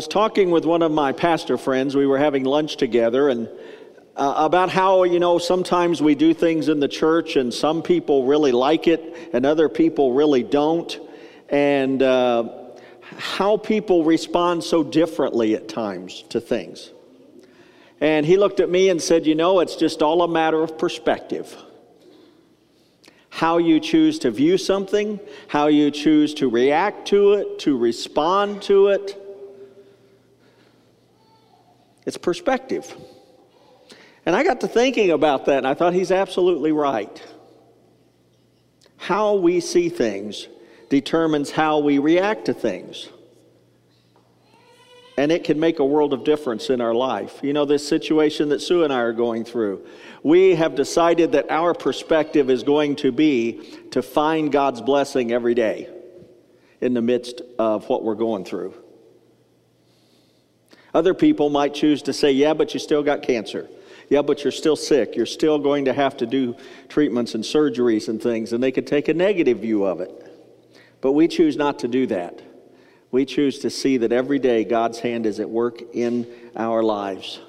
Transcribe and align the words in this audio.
Was 0.00 0.08
talking 0.08 0.50
with 0.50 0.64
one 0.64 0.80
of 0.80 0.90
my 0.90 1.12
pastor 1.12 1.58
friends. 1.58 1.94
We 1.94 2.06
were 2.06 2.16
having 2.16 2.44
lunch 2.44 2.78
together 2.78 3.28
and 3.28 3.50
uh, 4.16 4.32
about 4.38 4.70
how, 4.70 5.02
you 5.02 5.20
know, 5.20 5.36
sometimes 5.36 6.00
we 6.00 6.14
do 6.14 6.32
things 6.32 6.70
in 6.70 6.80
the 6.80 6.88
church 6.88 7.36
and 7.36 7.52
some 7.52 7.82
people 7.82 8.24
really 8.24 8.50
like 8.50 8.88
it 8.88 9.30
and 9.34 9.44
other 9.44 9.68
people 9.68 10.14
really 10.14 10.42
don't. 10.42 10.98
And 11.50 12.02
uh, 12.02 12.48
how 13.18 13.58
people 13.58 14.02
respond 14.02 14.64
so 14.64 14.82
differently 14.82 15.54
at 15.54 15.68
times 15.68 16.22
to 16.30 16.40
things. 16.40 16.92
And 18.00 18.24
he 18.24 18.38
looked 18.38 18.60
at 18.60 18.70
me 18.70 18.88
and 18.88 19.02
said, 19.02 19.26
You 19.26 19.34
know, 19.34 19.60
it's 19.60 19.76
just 19.76 20.00
all 20.00 20.22
a 20.22 20.28
matter 20.28 20.62
of 20.62 20.78
perspective. 20.78 21.54
How 23.28 23.58
you 23.58 23.78
choose 23.78 24.18
to 24.20 24.30
view 24.30 24.56
something, 24.56 25.20
how 25.48 25.66
you 25.66 25.90
choose 25.90 26.32
to 26.36 26.48
react 26.48 27.08
to 27.08 27.34
it, 27.34 27.58
to 27.58 27.76
respond 27.76 28.62
to 28.62 28.86
it. 28.86 29.19
It's 32.10 32.18
perspective. 32.18 32.92
And 34.26 34.34
I 34.34 34.42
got 34.42 34.62
to 34.62 34.66
thinking 34.66 35.12
about 35.12 35.44
that, 35.44 35.58
and 35.58 35.66
I 35.68 35.74
thought 35.74 35.94
he's 35.94 36.10
absolutely 36.10 36.72
right. 36.72 37.22
How 38.96 39.36
we 39.36 39.60
see 39.60 39.88
things 39.88 40.48
determines 40.88 41.52
how 41.52 41.78
we 41.78 41.98
react 41.98 42.46
to 42.46 42.52
things. 42.52 43.08
And 45.16 45.30
it 45.30 45.44
can 45.44 45.60
make 45.60 45.78
a 45.78 45.84
world 45.84 46.12
of 46.12 46.24
difference 46.24 46.68
in 46.68 46.80
our 46.80 46.94
life. 46.94 47.38
You 47.44 47.52
know, 47.52 47.64
this 47.64 47.86
situation 47.86 48.48
that 48.48 48.60
Sue 48.60 48.82
and 48.82 48.92
I 48.92 49.02
are 49.02 49.12
going 49.12 49.44
through, 49.44 49.86
we 50.24 50.56
have 50.56 50.74
decided 50.74 51.30
that 51.30 51.48
our 51.48 51.74
perspective 51.74 52.50
is 52.50 52.64
going 52.64 52.96
to 52.96 53.12
be 53.12 53.60
to 53.92 54.02
find 54.02 54.50
God's 54.50 54.80
blessing 54.80 55.30
every 55.30 55.54
day 55.54 55.88
in 56.80 56.92
the 56.92 57.02
midst 57.02 57.40
of 57.56 57.88
what 57.88 58.02
we're 58.02 58.16
going 58.16 58.44
through. 58.44 58.74
Other 60.92 61.14
people 61.14 61.50
might 61.50 61.74
choose 61.74 62.02
to 62.02 62.12
say, 62.12 62.32
Yeah, 62.32 62.54
but 62.54 62.74
you 62.74 62.80
still 62.80 63.02
got 63.02 63.22
cancer. 63.22 63.68
Yeah, 64.08 64.22
but 64.22 64.42
you're 64.42 64.50
still 64.50 64.76
sick. 64.76 65.14
You're 65.14 65.24
still 65.24 65.58
going 65.58 65.84
to 65.84 65.92
have 65.92 66.16
to 66.16 66.26
do 66.26 66.56
treatments 66.88 67.36
and 67.36 67.44
surgeries 67.44 68.08
and 68.08 68.20
things, 68.20 68.52
and 68.52 68.62
they 68.62 68.72
could 68.72 68.86
take 68.86 69.08
a 69.08 69.14
negative 69.14 69.60
view 69.60 69.84
of 69.84 70.00
it. 70.00 70.10
But 71.00 71.12
we 71.12 71.28
choose 71.28 71.56
not 71.56 71.78
to 71.80 71.88
do 71.88 72.06
that. 72.08 72.42
We 73.12 73.24
choose 73.24 73.60
to 73.60 73.70
see 73.70 73.98
that 73.98 74.12
every 74.12 74.40
day 74.40 74.64
God's 74.64 74.98
hand 74.98 75.26
is 75.26 75.38
at 75.40 75.48
work 75.48 75.80
in 75.94 76.26
our 76.56 76.82
lives 76.82 77.40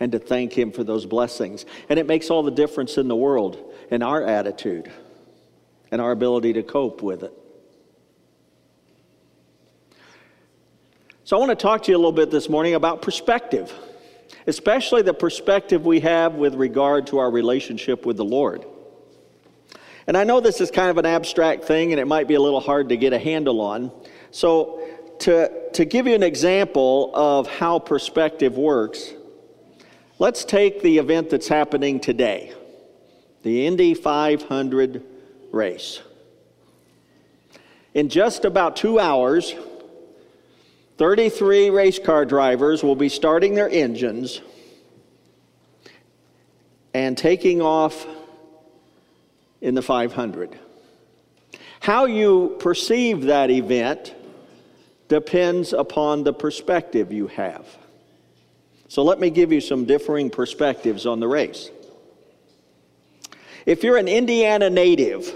and 0.00 0.10
to 0.12 0.18
thank 0.18 0.56
Him 0.56 0.72
for 0.72 0.82
those 0.82 1.06
blessings. 1.06 1.64
And 1.88 1.98
it 1.98 2.06
makes 2.06 2.28
all 2.28 2.42
the 2.42 2.50
difference 2.50 2.98
in 2.98 3.06
the 3.06 3.16
world 3.16 3.72
in 3.90 4.02
our 4.02 4.24
attitude 4.24 4.90
and 5.90 6.00
our 6.00 6.10
ability 6.10 6.54
to 6.54 6.62
cope 6.62 7.02
with 7.02 7.22
it. 7.22 7.32
So, 11.30 11.36
I 11.36 11.38
want 11.38 11.56
to 11.56 11.62
talk 11.62 11.84
to 11.84 11.92
you 11.92 11.96
a 11.96 12.00
little 12.00 12.10
bit 12.10 12.32
this 12.32 12.48
morning 12.48 12.74
about 12.74 13.02
perspective, 13.02 13.72
especially 14.48 15.02
the 15.02 15.14
perspective 15.14 15.86
we 15.86 16.00
have 16.00 16.34
with 16.34 16.56
regard 16.56 17.06
to 17.06 17.18
our 17.18 17.30
relationship 17.30 18.04
with 18.04 18.16
the 18.16 18.24
Lord. 18.24 18.64
And 20.08 20.16
I 20.16 20.24
know 20.24 20.40
this 20.40 20.60
is 20.60 20.72
kind 20.72 20.90
of 20.90 20.98
an 20.98 21.06
abstract 21.06 21.66
thing 21.66 21.92
and 21.92 22.00
it 22.00 22.06
might 22.06 22.26
be 22.26 22.34
a 22.34 22.40
little 22.40 22.58
hard 22.58 22.88
to 22.88 22.96
get 22.96 23.12
a 23.12 23.18
handle 23.20 23.60
on. 23.60 23.92
So, 24.32 24.84
to, 25.20 25.70
to 25.70 25.84
give 25.84 26.08
you 26.08 26.16
an 26.16 26.24
example 26.24 27.12
of 27.14 27.46
how 27.46 27.78
perspective 27.78 28.56
works, 28.56 29.12
let's 30.18 30.44
take 30.44 30.82
the 30.82 30.98
event 30.98 31.30
that's 31.30 31.46
happening 31.46 32.00
today 32.00 32.52
the 33.44 33.68
Indy 33.68 33.94
500 33.94 35.04
race. 35.52 36.00
In 37.94 38.08
just 38.08 38.44
about 38.44 38.74
two 38.74 38.98
hours, 38.98 39.54
33 41.00 41.70
race 41.70 41.98
car 41.98 42.26
drivers 42.26 42.82
will 42.82 42.94
be 42.94 43.08
starting 43.08 43.54
their 43.54 43.70
engines 43.70 44.42
and 46.92 47.16
taking 47.16 47.62
off 47.62 48.06
in 49.62 49.74
the 49.74 49.80
500. 49.80 50.58
How 51.80 52.04
you 52.04 52.54
perceive 52.60 53.22
that 53.22 53.48
event 53.48 54.14
depends 55.08 55.72
upon 55.72 56.22
the 56.22 56.34
perspective 56.34 57.14
you 57.14 57.28
have. 57.28 57.64
So 58.88 59.02
let 59.02 59.18
me 59.18 59.30
give 59.30 59.52
you 59.52 59.62
some 59.62 59.86
differing 59.86 60.28
perspectives 60.28 61.06
on 61.06 61.18
the 61.18 61.28
race. 61.28 61.70
If 63.64 63.84
you're 63.84 63.96
an 63.96 64.08
Indiana 64.08 64.68
native, 64.68 65.34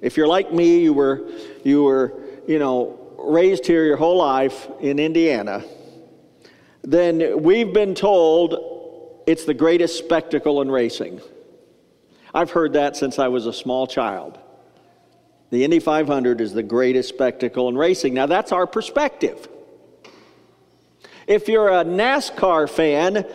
if 0.00 0.16
you're 0.16 0.26
like 0.26 0.54
me, 0.54 0.78
you 0.78 0.94
were, 0.94 1.28
you 1.64 1.82
were, 1.82 2.14
you 2.48 2.58
know, 2.58 3.05
raised 3.26 3.66
here 3.66 3.84
your 3.84 3.96
whole 3.96 4.16
life 4.16 4.68
in 4.80 4.98
Indiana, 4.98 5.64
then 6.82 7.42
we've 7.42 7.72
been 7.72 7.94
told 7.94 9.22
it's 9.26 9.44
the 9.44 9.54
greatest 9.54 9.98
spectacle 9.98 10.62
in 10.62 10.70
racing. 10.70 11.20
I've 12.32 12.50
heard 12.50 12.74
that 12.74 12.96
since 12.96 13.18
I 13.18 13.28
was 13.28 13.46
a 13.46 13.52
small 13.52 13.86
child. 13.86 14.38
The 15.50 15.64
Indy 15.64 15.80
500 15.80 16.40
is 16.40 16.52
the 16.52 16.62
greatest 16.62 17.08
spectacle 17.08 17.68
in 17.68 17.76
racing. 17.76 18.14
Now, 18.14 18.26
that's 18.26 18.52
our 18.52 18.66
perspective. 18.66 19.48
If 21.26 21.48
you're 21.48 21.68
a 21.68 21.84
NASCAR 21.84 22.68
fan, 22.70 23.26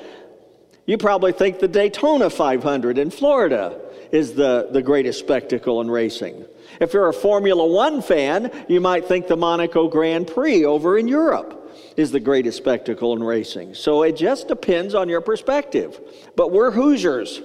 you 0.85 0.97
probably 0.97 1.31
think 1.31 1.59
the 1.59 1.67
Daytona 1.67 2.29
500 2.29 2.97
in 2.97 3.11
Florida 3.11 3.79
is 4.11 4.33
the, 4.33 4.69
the 4.71 4.81
greatest 4.81 5.19
spectacle 5.19 5.81
in 5.81 5.89
racing. 5.89 6.45
If 6.79 6.93
you're 6.93 7.09
a 7.09 7.13
Formula 7.13 7.65
One 7.65 8.01
fan, 8.01 8.51
you 8.67 8.79
might 8.79 9.05
think 9.05 9.27
the 9.27 9.35
Monaco 9.35 9.87
Grand 9.87 10.27
Prix 10.27 10.65
over 10.65 10.97
in 10.97 11.07
Europe 11.07 11.57
is 11.97 12.11
the 12.11 12.19
greatest 12.19 12.57
spectacle 12.57 13.13
in 13.13 13.23
racing. 13.23 13.73
So 13.73 14.03
it 14.03 14.15
just 14.15 14.47
depends 14.47 14.95
on 14.95 15.09
your 15.09 15.21
perspective. 15.21 15.99
But 16.35 16.51
we're 16.51 16.71
Hoosiers. 16.71 17.41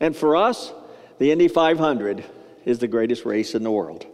And 0.00 0.14
for 0.16 0.36
us, 0.36 0.72
the 1.18 1.32
Indy 1.32 1.48
500 1.48 2.24
is 2.64 2.78
the 2.78 2.88
greatest 2.88 3.24
race 3.24 3.54
in 3.54 3.62
the 3.62 3.70
world. 3.70 4.06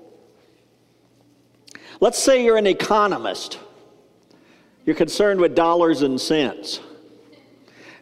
Let's 2.01 2.19
say 2.19 2.45
you're 2.45 2.57
an 2.57 2.67
economist. 2.67 3.59
You're 4.85 4.97
concerned 4.97 5.41
with 5.41 5.55
dollars 5.55 6.03
and 6.03 6.21
cents. 6.21 6.81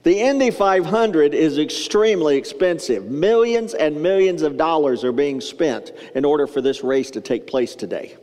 The 0.03 0.19
Indy 0.19 0.51
500 0.51 1.33
is 1.33 1.59
extremely 1.59 2.37
expensive. 2.37 3.05
Millions 3.05 3.73
and 3.75 4.03
millions 4.03 4.43
of 4.43 4.57
dollars 4.57 5.05
are 5.05 5.13
being 5.13 5.41
spent 5.41 5.93
in 6.15 6.25
order 6.25 6.49
for 6.49 6.61
this 6.61 6.83
race 6.83 7.11
to 7.13 7.21
take 7.21 7.47
place 7.47 7.77
today. 7.77 8.17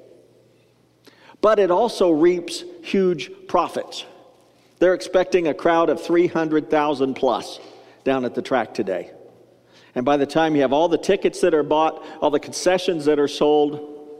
But 1.41 1.57
it 1.57 1.71
also 1.71 2.11
reaps 2.11 2.65
huge 2.83 3.31
profits. 3.47 4.05
They're 4.79 4.93
expecting 4.93 5.47
a 5.47 5.53
crowd 5.53 5.89
of 5.89 6.03
300,000 6.03 7.13
plus 7.13 7.59
down 8.03 8.25
at 8.25 8.35
the 8.35 8.41
track 8.41 8.73
today. 8.73 9.11
And 9.95 10.05
by 10.05 10.17
the 10.17 10.25
time 10.25 10.55
you 10.55 10.61
have 10.61 10.73
all 10.73 10.89
the 10.89 10.97
tickets 10.97 11.39
that 11.41 11.53
are 11.53 11.63
bought, 11.63 12.05
all 12.21 12.29
the 12.29 12.39
concessions 12.41 13.05
that 13.05 13.19
are 13.19 13.27
sold, 13.27 14.17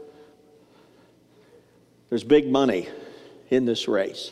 there's 2.10 2.24
big 2.24 2.50
money 2.50 2.88
in 3.50 3.66
this 3.66 3.88
race. 3.90 4.32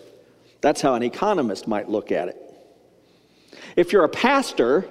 That's 0.62 0.82
how 0.82 0.94
an 0.96 1.04
economist 1.04 1.68
might 1.68 1.90
look 1.90 2.12
at 2.12 2.30
it. 2.30 2.47
If 3.78 3.94
you're 3.94 4.04
a 4.04 4.10
pastor, 4.10 4.86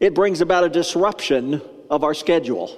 it 0.00 0.12
brings 0.12 0.40
about 0.40 0.64
a 0.64 0.68
disruption 0.68 1.62
of 1.88 2.02
our 2.02 2.14
schedule. 2.14 2.76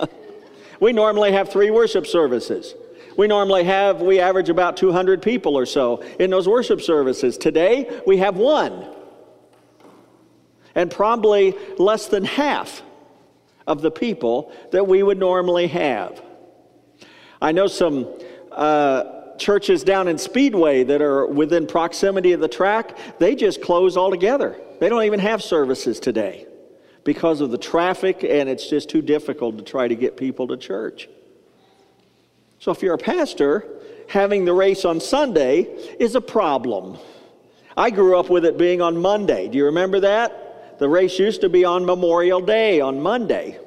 we 0.80 0.92
normally 0.92 1.32
have 1.32 1.48
three 1.48 1.70
worship 1.70 2.06
services. 2.06 2.74
We 3.16 3.26
normally 3.26 3.64
have, 3.64 4.02
we 4.02 4.20
average 4.20 4.50
about 4.50 4.76
200 4.76 5.22
people 5.22 5.56
or 5.56 5.64
so 5.64 6.02
in 6.20 6.28
those 6.28 6.46
worship 6.46 6.82
services. 6.82 7.38
Today, 7.38 8.02
we 8.06 8.18
have 8.18 8.36
one 8.36 8.86
and 10.74 10.90
probably 10.90 11.56
less 11.78 12.06
than 12.06 12.24
half 12.24 12.82
of 13.66 13.80
the 13.80 13.90
people 13.90 14.52
that 14.72 14.86
we 14.86 15.02
would 15.02 15.18
normally 15.18 15.68
have. 15.68 16.22
I 17.40 17.52
know 17.52 17.66
some 17.66 18.06
uh, 18.52 19.19
churches 19.40 19.82
down 19.82 20.06
in 20.06 20.18
Speedway 20.18 20.84
that 20.84 21.02
are 21.02 21.26
within 21.26 21.66
proximity 21.66 22.32
of 22.32 22.40
the 22.40 22.48
track, 22.48 22.96
they 23.18 23.34
just 23.34 23.60
close 23.62 23.96
altogether. 23.96 24.60
They 24.78 24.88
don't 24.88 25.04
even 25.04 25.18
have 25.20 25.42
services 25.42 25.98
today 25.98 26.46
because 27.02 27.40
of 27.40 27.50
the 27.50 27.58
traffic, 27.58 28.22
and 28.22 28.48
it's 28.48 28.68
just 28.68 28.90
too 28.90 29.02
difficult 29.02 29.58
to 29.58 29.64
try 29.64 29.88
to 29.88 29.94
get 29.96 30.16
people 30.16 30.46
to 30.48 30.56
church. 30.56 31.08
So, 32.58 32.70
if 32.70 32.82
you're 32.82 32.94
a 32.94 32.98
pastor, 32.98 33.66
having 34.08 34.44
the 34.44 34.52
race 34.52 34.84
on 34.84 35.00
Sunday 35.00 35.62
is 35.98 36.14
a 36.14 36.20
problem. 36.20 36.98
I 37.76 37.90
grew 37.90 38.18
up 38.18 38.28
with 38.28 38.44
it 38.44 38.58
being 38.58 38.82
on 38.82 39.00
Monday. 39.00 39.48
Do 39.48 39.56
you 39.56 39.64
remember 39.64 40.00
that? 40.00 40.78
The 40.78 40.88
race 40.88 41.18
used 41.18 41.40
to 41.40 41.48
be 41.48 41.64
on 41.64 41.86
Memorial 41.86 42.40
Day, 42.40 42.80
on 42.80 43.00
Monday, 43.00 43.58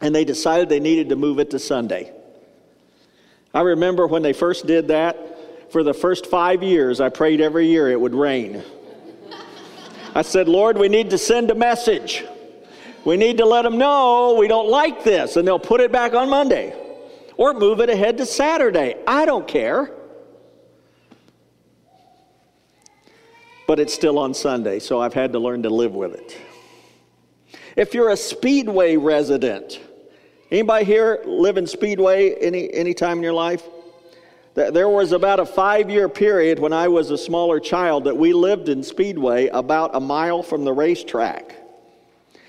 and 0.00 0.14
they 0.14 0.24
decided 0.24 0.68
they 0.68 0.80
needed 0.80 1.10
to 1.10 1.16
move 1.16 1.38
it 1.38 1.50
to 1.50 1.58
Sunday. 1.58 2.12
I 3.56 3.60
remember 3.60 4.06
when 4.06 4.20
they 4.20 4.34
first 4.34 4.66
did 4.66 4.88
that, 4.88 5.72
for 5.72 5.82
the 5.82 5.94
first 5.94 6.26
five 6.26 6.62
years, 6.62 7.00
I 7.00 7.08
prayed 7.08 7.40
every 7.40 7.66
year 7.66 7.88
it 7.88 7.98
would 7.98 8.14
rain. 8.14 8.62
I 10.14 10.20
said, 10.20 10.46
Lord, 10.46 10.76
we 10.76 10.90
need 10.90 11.08
to 11.08 11.16
send 11.16 11.50
a 11.50 11.54
message. 11.54 12.22
We 13.06 13.16
need 13.16 13.38
to 13.38 13.46
let 13.46 13.62
them 13.62 13.78
know 13.78 14.36
we 14.38 14.46
don't 14.46 14.68
like 14.68 15.04
this, 15.04 15.36
and 15.36 15.48
they'll 15.48 15.58
put 15.58 15.80
it 15.80 15.90
back 15.90 16.12
on 16.12 16.28
Monday. 16.28 16.74
or 17.36 17.54
move 17.54 17.80
it 17.80 17.90
ahead 17.90 18.18
to 18.18 18.26
Saturday. 18.26 18.96
I 19.06 19.26
don't 19.26 19.46
care. 19.46 19.90
But 23.66 23.80
it's 23.80 23.94
still 23.94 24.18
on 24.18 24.32
Sunday, 24.34 24.78
so 24.78 25.00
I've 25.00 25.14
had 25.14 25.32
to 25.32 25.38
learn 25.38 25.62
to 25.64 25.70
live 25.70 25.92
with 25.92 26.14
it. 26.14 26.36
If 27.74 27.94
you're 27.94 28.10
a 28.10 28.16
Speedway 28.16 28.96
resident, 28.96 29.80
anybody 30.50 30.84
here 30.84 31.22
live 31.24 31.56
in 31.56 31.66
Speedway 31.66 32.34
any, 32.34 32.72
any 32.72 32.94
time 32.94 33.18
in 33.18 33.22
your 33.22 33.32
life? 33.32 33.62
There 34.54 34.88
was 34.88 35.12
about 35.12 35.38
a 35.38 35.44
five 35.44 35.90
year 35.90 36.08
period 36.08 36.58
when 36.58 36.72
I 36.72 36.88
was 36.88 37.10
a 37.10 37.18
smaller 37.18 37.60
child 37.60 38.04
that 38.04 38.16
we 38.16 38.32
lived 38.32 38.70
in 38.70 38.82
Speedway 38.82 39.48
about 39.48 39.94
a 39.94 40.00
mile 40.00 40.42
from 40.42 40.64
the 40.64 40.72
racetrack. 40.72 41.54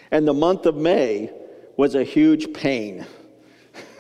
And 0.10 0.26
the 0.26 0.34
month 0.34 0.66
of 0.66 0.78
May 0.78 1.32
was 1.76 1.96
a 1.96 2.04
huge 2.06 2.54
pain. 2.54 3.06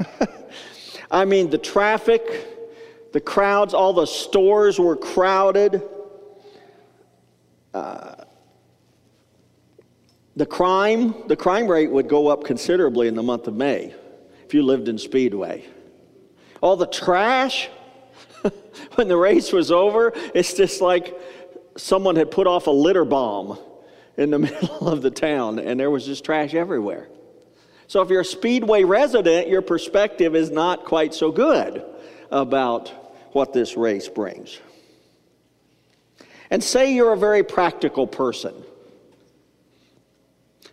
I 1.12 1.25
mean, 1.25 1.50
the 1.50 1.58
traffic, 1.58 3.12
the 3.12 3.20
crowds, 3.20 3.74
all 3.74 3.92
the 3.92 4.06
stores 4.06 4.80
were 4.80 4.96
crowded. 4.96 5.84
Uh, 7.74 8.16
the 10.38 10.46
crime, 10.46 11.15
the 11.25 11.36
crime 11.36 11.67
rate 11.67 11.89
would 11.91 12.08
go 12.08 12.27
up 12.27 12.44
considerably 12.44 13.08
in 13.08 13.15
the 13.15 13.24
month 13.24 13.48
of 13.48 13.56
May 13.56 13.94
if 14.46 14.53
you 14.53 14.62
lived 14.62 14.88
in 14.88 15.00
Speedway. 15.00 15.65
All 16.62 16.77
the 16.77 16.86
trash, 16.86 17.70
when 18.96 19.08
the 19.08 19.17
race 19.17 19.51
was 19.51 19.72
over, 19.72 20.13
it's 20.36 20.53
just 20.53 20.79
like 20.79 21.20
someone 21.75 22.15
had 22.15 22.29
put 22.29 22.46
off 22.46 22.67
a 22.67 22.72
litter 22.72 23.03
bomb 23.03 23.58
in 24.15 24.29
the 24.29 24.38
middle 24.48 24.88
of 24.88 25.01
the 25.01 25.10
town 25.10 25.58
and 25.58 25.79
there 25.79 25.89
was 25.89 26.06
just 26.06 26.24
trash 26.24 26.53
everywhere. 26.53 27.08
So 27.88 28.03
if 28.03 28.10
you're 28.10 28.22
a 28.22 28.25
Speedway 28.25 28.84
resident, 28.84 29.48
your 29.48 29.63
perspective 29.63 30.36
is 30.36 30.51
not 30.51 30.86
quite 30.86 31.15
so 31.15 31.32
good 31.32 31.84
about 32.29 32.89
what 33.34 33.53
this 33.53 33.75
race 33.75 34.08
brings. 34.08 34.60
And 36.51 36.63
say 36.63 36.94
you're 36.94 37.13
a 37.13 37.17
very 37.17 37.44
practical 37.44 38.06
person, 38.06 38.53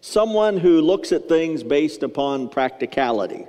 someone 0.05 0.59
who 0.59 0.83
looks 0.83 1.13
at 1.13 1.31
things 1.31 1.63
based 1.63 2.03
upon 2.03 2.51
practicality. 2.51 3.47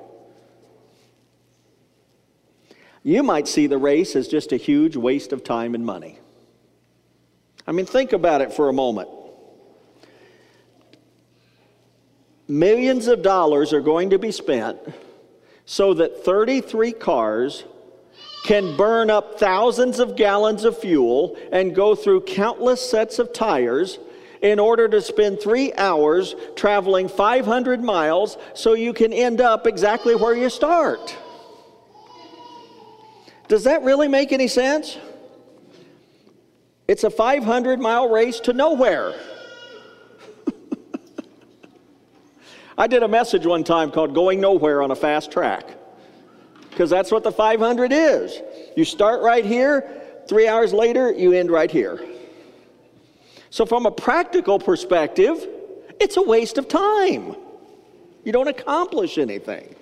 You 3.03 3.23
might 3.23 3.49
see 3.49 3.67
the 3.67 3.77
race 3.77 4.15
as 4.15 4.29
just 4.29 4.53
a 4.53 4.57
huge 4.57 4.95
waste 4.95 5.33
of 5.33 5.43
time 5.43 5.75
and 5.75 5.85
money. 5.85 6.17
I 7.67 7.73
mean, 7.73 7.85
think 7.85 8.13
about 8.13 8.39
it 8.39 8.53
for 8.53 8.69
a 8.69 8.73
moment. 8.73 9.09
millions 12.47 13.07
of 13.07 13.21
dollars 13.21 13.73
are 13.73 13.81
going 13.81 14.11
to 14.11 14.19
be 14.19 14.31
spent 14.31 14.77
so 15.65 15.95
that 15.95 16.23
33 16.23 16.91
cars 16.91 17.63
can 18.43 18.77
burn 18.77 19.09
up 19.09 19.39
thousands 19.39 19.99
of 19.99 20.15
gallons 20.15 20.63
of 20.63 20.77
fuel 20.77 21.35
and 21.51 21.73
go 21.73 21.95
through 21.95 22.21
countless 22.21 22.79
sets 22.87 23.17
of 23.17 23.33
tires 23.33 23.97
in 24.41 24.59
order 24.59 24.87
to 24.87 25.01
spend 25.01 25.39
three 25.39 25.73
hours 25.73 26.35
traveling 26.55 27.07
500 27.07 27.83
miles 27.83 28.37
so 28.53 28.73
you 28.73 28.93
can 28.93 29.13
end 29.13 29.41
up 29.41 29.67
exactly 29.67 30.15
where 30.15 30.35
you 30.35 30.49
start. 30.49 31.15
Does 33.47 33.65
that 33.65 33.83
really 33.83 34.07
make 34.07 34.31
any 34.31 34.47
sense? 34.47 34.97
It's 36.87 37.03
a 37.03 37.09
500 37.09 37.79
mile 37.79 38.09
race 38.09 38.39
to 38.41 38.53
nowhere. 38.53 39.13
I 42.77 42.87
did 42.87 43.03
a 43.03 43.07
message 43.07 43.45
one 43.45 43.63
time 43.63 43.91
called 43.91 44.13
Going 44.13 44.39
Nowhere 44.39 44.81
on 44.81 44.91
a 44.91 44.95
Fast 44.95 45.31
Track 45.31 45.65
because 46.69 46.89
that's 46.89 47.11
what 47.11 47.23
the 47.23 47.31
500 47.31 47.91
is. 47.93 48.41
You 48.75 48.83
start 48.83 49.21
right 49.21 49.45
here, 49.45 50.01
three 50.27 50.47
hours 50.47 50.73
later, 50.73 51.11
you 51.11 51.31
end 51.31 51.49
right 51.49 51.71
here. 51.71 51.99
So, 53.55 53.65
from 53.65 53.85
a 53.85 53.91
practical 53.91 54.59
perspective, 54.59 55.47
it's 55.97 56.17
a 56.17 56.21
waste 56.21 56.57
of 56.57 56.67
time. 56.67 57.37
You 58.25 58.33
don't 58.33 58.49
accomplish 58.49 59.17
anything. 59.17 59.73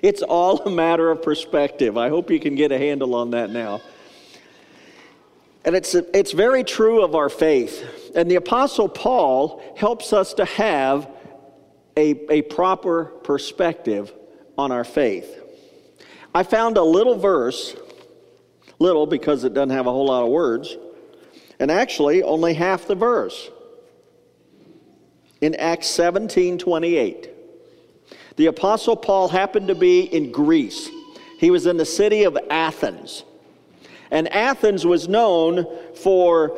It's 0.00 0.22
all 0.22 0.60
a 0.60 0.70
matter 0.70 1.10
of 1.10 1.22
perspective. 1.22 1.98
I 1.98 2.10
hope 2.10 2.30
you 2.30 2.38
can 2.38 2.54
get 2.54 2.70
a 2.70 2.78
handle 2.78 3.16
on 3.16 3.32
that 3.32 3.50
now. 3.50 3.80
And 5.64 5.74
it's, 5.74 5.96
it's 5.96 6.30
very 6.30 6.62
true 6.62 7.02
of 7.02 7.16
our 7.16 7.28
faith. 7.28 7.84
And 8.14 8.30
the 8.30 8.36
Apostle 8.36 8.88
Paul 8.88 9.60
helps 9.76 10.12
us 10.12 10.34
to 10.34 10.44
have 10.44 11.08
a, 11.96 12.32
a 12.32 12.42
proper 12.42 13.06
perspective 13.06 14.12
on 14.56 14.70
our 14.70 14.84
faith. 14.84 15.36
I 16.32 16.44
found 16.44 16.76
a 16.76 16.84
little 16.84 17.18
verse, 17.18 17.74
little 18.78 19.08
because 19.08 19.42
it 19.42 19.52
doesn't 19.52 19.70
have 19.70 19.88
a 19.88 19.90
whole 19.90 20.06
lot 20.06 20.22
of 20.22 20.28
words, 20.28 20.76
and 21.58 21.70
actually 21.70 22.22
only 22.22 22.54
half 22.54 22.86
the 22.86 22.94
verse. 22.94 23.50
In 25.40 25.54
Acts 25.54 25.88
17 25.88 26.58
28. 26.58 27.30
The 28.36 28.46
Apostle 28.46 28.96
Paul 28.96 29.28
happened 29.28 29.68
to 29.68 29.74
be 29.74 30.00
in 30.00 30.32
Greece. 30.32 30.88
He 31.38 31.50
was 31.50 31.66
in 31.66 31.76
the 31.76 31.84
city 31.84 32.24
of 32.24 32.36
Athens. 32.50 33.24
And 34.10 34.32
Athens 34.32 34.86
was 34.86 35.08
known 35.08 35.66
for 35.96 36.56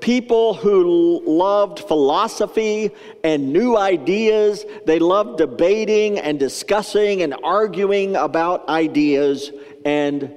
people 0.00 0.54
who 0.54 1.22
loved 1.26 1.80
philosophy 1.80 2.90
and 3.24 3.52
new 3.52 3.76
ideas. 3.76 4.64
They 4.86 4.98
loved 4.98 5.38
debating 5.38 6.18
and 6.18 6.38
discussing 6.38 7.22
and 7.22 7.34
arguing 7.42 8.16
about 8.16 8.68
ideas 8.68 9.50
and 9.84 10.32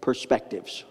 perspectives. 0.00 0.84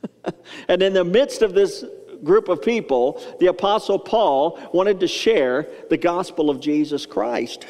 and 0.68 0.82
in 0.82 0.92
the 0.92 1.04
midst 1.04 1.42
of 1.42 1.54
this 1.54 1.84
group 2.24 2.48
of 2.48 2.62
people, 2.62 3.22
the 3.40 3.46
Apostle 3.46 3.98
Paul 3.98 4.58
wanted 4.72 5.00
to 5.00 5.08
share 5.08 5.66
the 5.90 5.96
gospel 5.96 6.50
of 6.50 6.60
Jesus 6.60 7.06
Christ. 7.06 7.66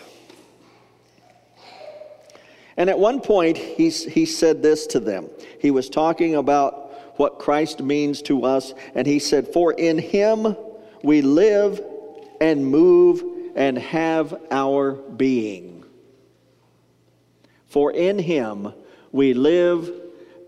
And 2.76 2.88
at 2.88 2.99
one 2.99 3.21
point, 3.21 3.59
he, 3.59 3.90
he 3.90 4.26
said 4.26 4.62
this 4.62 4.87
to 4.88 5.00
them. 5.00 5.28
He 5.61 5.71
was 5.71 5.88
talking 5.90 6.37
about 6.37 7.18
what 7.18 7.38
Christ 7.38 7.82
means 7.82 8.23
to 8.23 8.44
us. 8.44 8.73
And 8.94 9.06
he 9.06 9.18
said, 9.18 9.49
For 9.52 9.73
in 9.73 9.99
him 9.99 10.56
we 11.02 11.23
live 11.23 11.82
and 12.40 12.66
move 12.66 13.23
and 13.54 13.78
have 13.78 14.35
our 14.50 14.92
being. 14.92 15.85
For 17.68 17.92
in 17.92 18.18
him 18.18 18.73
we 19.12 19.35
live 19.35 19.90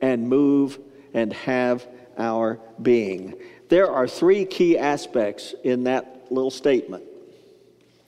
and 0.01 0.29
move 0.29 0.79
and 1.13 1.33
have 1.33 1.87
our 2.19 2.61
being. 2.81 3.35
There 3.69 3.91
are 3.91 4.07
three 4.07 4.45
key 4.45 4.79
aspects 4.79 5.55
in 5.65 5.85
that 5.85 6.27
little 6.31 6.51
statement 6.51 7.05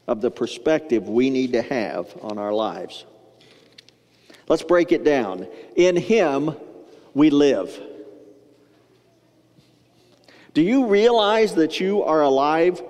of 0.07 0.21
the 0.21 0.31
perspective 0.31 1.09
we 1.09 1.31
need 1.31 1.53
to 1.53 1.63
have 1.63 2.15
on 2.23 2.39
our 2.39 2.53
lives. 2.53 3.05
Let's 4.49 4.63
break 4.63 4.93
it 4.93 5.05
down. 5.05 5.47
In 5.75 5.97
him 5.97 6.55
we 7.15 7.31
live. 7.31 7.81
Do 10.55 10.63
you 10.63 10.87
realize 10.87 11.55
that 11.57 11.81
you 11.81 12.03
are 12.03 12.23
alive 12.23 12.83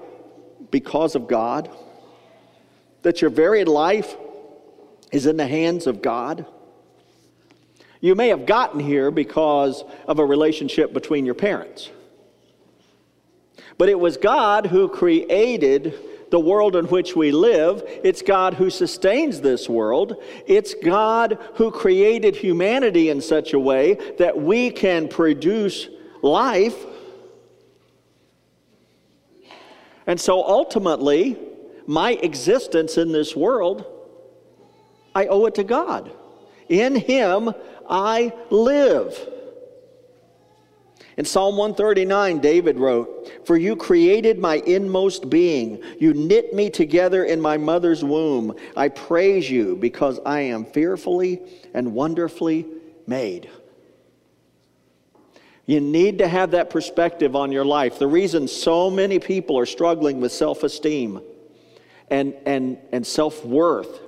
because 0.71 1.15
of 1.15 1.27
God? 1.27 1.71
That 3.03 3.21
your 3.21 3.31
very 3.31 3.65
life 3.65 4.15
is 5.11 5.27
in 5.27 5.37
the 5.37 5.47
hands 5.47 5.87
of 5.87 6.03
God? 6.03 6.47
You 8.01 8.15
may 8.15 8.29
have 8.29 8.47
gotten 8.47 8.79
here 8.79 9.11
because 9.11 9.83
of 10.07 10.19
a 10.19 10.25
relationship 10.25 10.93
between 10.93 11.25
your 11.25 11.35
parents. 11.35 11.91
But 13.79 13.89
it 13.89 13.99
was 13.99 14.17
God 14.17 14.67
who 14.67 14.89
created 14.89 15.95
the 16.31 16.41
world 16.41 16.75
in 16.75 16.87
which 16.87 17.15
we 17.15 17.31
live. 17.31 17.83
It's 18.03 18.23
God 18.23 18.55
who 18.55 18.71
sustains 18.71 19.41
this 19.41 19.69
world. 19.69 20.17
It's 20.47 20.75
God 20.75 21.39
who 21.55 21.71
created 21.71 22.37
humanity 22.37 23.11
in 23.11 23.21
such 23.21 23.53
a 23.53 23.59
way 23.59 23.95
that 24.19 24.41
we 24.41 24.71
can 24.71 25.09
produce 25.09 25.89
life 26.23 26.85
And 30.07 30.21
so 30.21 30.43
ultimately, 30.43 31.37
my 31.87 32.13
existence 32.13 32.97
in 32.97 33.13
this 33.13 33.35
world, 33.35 33.85
I 35.15 35.27
owe 35.27 35.47
it 35.47 35.57
to 35.57 35.65
God. 35.65 36.13
In 36.69 36.95
Him 36.95 37.53
I 37.89 38.33
live. 38.51 39.29
In 41.17 41.25
Psalm 41.25 41.57
139, 41.57 42.41
David 42.41 42.79
wrote, 42.79 43.33
For 43.47 43.57
you 43.57 43.75
created 43.75 44.39
my 44.39 44.57
inmost 44.67 45.31
being. 45.31 45.83
You 45.99 46.13
knit 46.13 46.53
me 46.53 46.69
together 46.69 47.25
in 47.25 47.41
my 47.41 47.57
mother's 47.57 48.05
womb. 48.05 48.55
I 48.77 48.89
praise 48.89 49.51
you 49.51 49.77
because 49.77 50.21
I 50.27 50.41
am 50.41 50.67
fearfully 50.67 51.41
and 51.73 51.95
wonderfully 51.95 52.67
made. 53.07 53.49
You 55.65 55.81
need 55.81 56.19
to 56.19 56.29
have 56.29 56.51
that 56.51 56.69
perspective 56.69 57.35
on 57.35 57.51
your 57.51 57.65
life. 57.65 57.99
The 57.99 58.07
reason 58.07 58.47
so 58.47 58.91
many 58.91 59.19
people 59.19 59.59
are 59.59 59.67
struggling 59.67 60.21
with 60.21 60.33
self 60.33 60.63
esteem 60.65 61.23
and, 62.11 62.35
and, 62.45 62.79
and 62.93 63.07
self 63.07 63.45
worth 63.45 64.01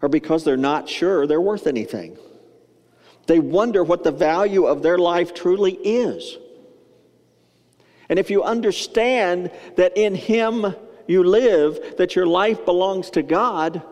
are 0.00 0.08
because 0.08 0.44
they're 0.44 0.56
not 0.56 0.88
sure 0.88 1.26
they're 1.26 1.40
worth 1.40 1.66
anything. 1.66 2.16
They 3.26 3.38
wonder 3.40 3.82
what 3.82 4.04
the 4.04 4.12
value 4.12 4.66
of 4.66 4.82
their 4.82 4.98
life 4.98 5.34
truly 5.34 5.72
is. 5.72 6.36
And 8.08 8.18
if 8.18 8.30
you 8.30 8.42
understand 8.42 9.50
that 9.76 9.96
in 9.96 10.14
Him 10.14 10.74
you 11.06 11.24
live, 11.24 11.96
that 11.98 12.14
your 12.14 12.26
life 12.26 12.64
belongs 12.64 13.10
to 13.10 13.22
God, 13.22 13.82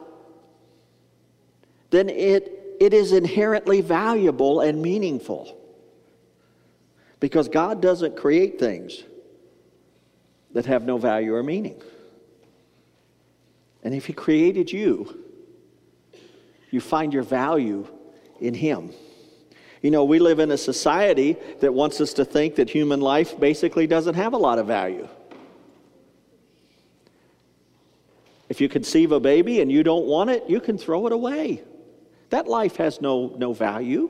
then 1.90 2.08
it, 2.08 2.76
it 2.80 2.94
is 2.94 3.12
inherently 3.12 3.80
valuable 3.80 4.60
and 4.60 4.80
meaningful. 4.80 5.60
Because 7.20 7.48
God 7.48 7.80
doesn't 7.80 8.16
create 8.16 8.58
things 8.58 9.02
that 10.52 10.66
have 10.66 10.84
no 10.84 10.98
value 10.98 11.34
or 11.34 11.42
meaning. 11.42 11.80
And 13.82 13.94
if 13.94 14.06
He 14.06 14.12
created 14.12 14.70
you, 14.70 15.22
you 16.70 16.80
find 16.80 17.12
your 17.12 17.22
value 17.22 17.86
in 18.40 18.54
Him. 18.54 18.92
You 19.84 19.90
know, 19.90 20.04
we 20.04 20.18
live 20.18 20.38
in 20.38 20.50
a 20.50 20.56
society 20.56 21.36
that 21.60 21.74
wants 21.74 22.00
us 22.00 22.14
to 22.14 22.24
think 22.24 22.54
that 22.54 22.70
human 22.70 23.02
life 23.02 23.38
basically 23.38 23.86
doesn't 23.86 24.14
have 24.14 24.32
a 24.32 24.38
lot 24.38 24.58
of 24.58 24.66
value. 24.66 25.06
If 28.48 28.62
you 28.62 28.70
conceive 28.70 29.12
a 29.12 29.20
baby 29.20 29.60
and 29.60 29.70
you 29.70 29.82
don't 29.82 30.06
want 30.06 30.30
it, 30.30 30.48
you 30.48 30.58
can 30.58 30.78
throw 30.78 31.06
it 31.06 31.12
away. 31.12 31.64
That 32.30 32.48
life 32.48 32.76
has 32.76 33.02
no, 33.02 33.34
no 33.36 33.52
value. 33.52 34.08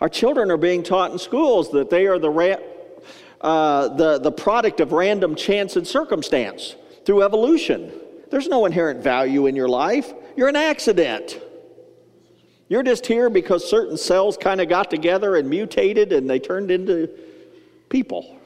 Our 0.00 0.08
children 0.08 0.50
are 0.50 0.56
being 0.56 0.82
taught 0.82 1.12
in 1.12 1.18
schools 1.18 1.70
that 1.72 1.90
they 1.90 2.06
are 2.06 2.18
the, 2.18 2.30
ra- 2.30 2.56
uh, 3.42 3.88
the, 3.88 4.18
the 4.18 4.32
product 4.32 4.80
of 4.80 4.92
random 4.92 5.34
chance 5.34 5.76
and 5.76 5.86
circumstance 5.86 6.74
through 7.04 7.22
evolution. 7.22 7.92
There's 8.30 8.48
no 8.48 8.64
inherent 8.64 9.02
value 9.02 9.44
in 9.44 9.54
your 9.54 9.68
life, 9.68 10.10
you're 10.38 10.48
an 10.48 10.56
accident. 10.56 11.38
You're 12.68 12.82
just 12.82 13.06
here 13.06 13.30
because 13.30 13.68
certain 13.68 13.96
cells 13.96 14.36
kind 14.36 14.60
of 14.60 14.68
got 14.68 14.90
together 14.90 15.36
and 15.36 15.48
mutated 15.48 16.12
and 16.12 16.28
they 16.28 16.38
turned 16.38 16.70
into 16.70 17.08
people. 17.88 18.38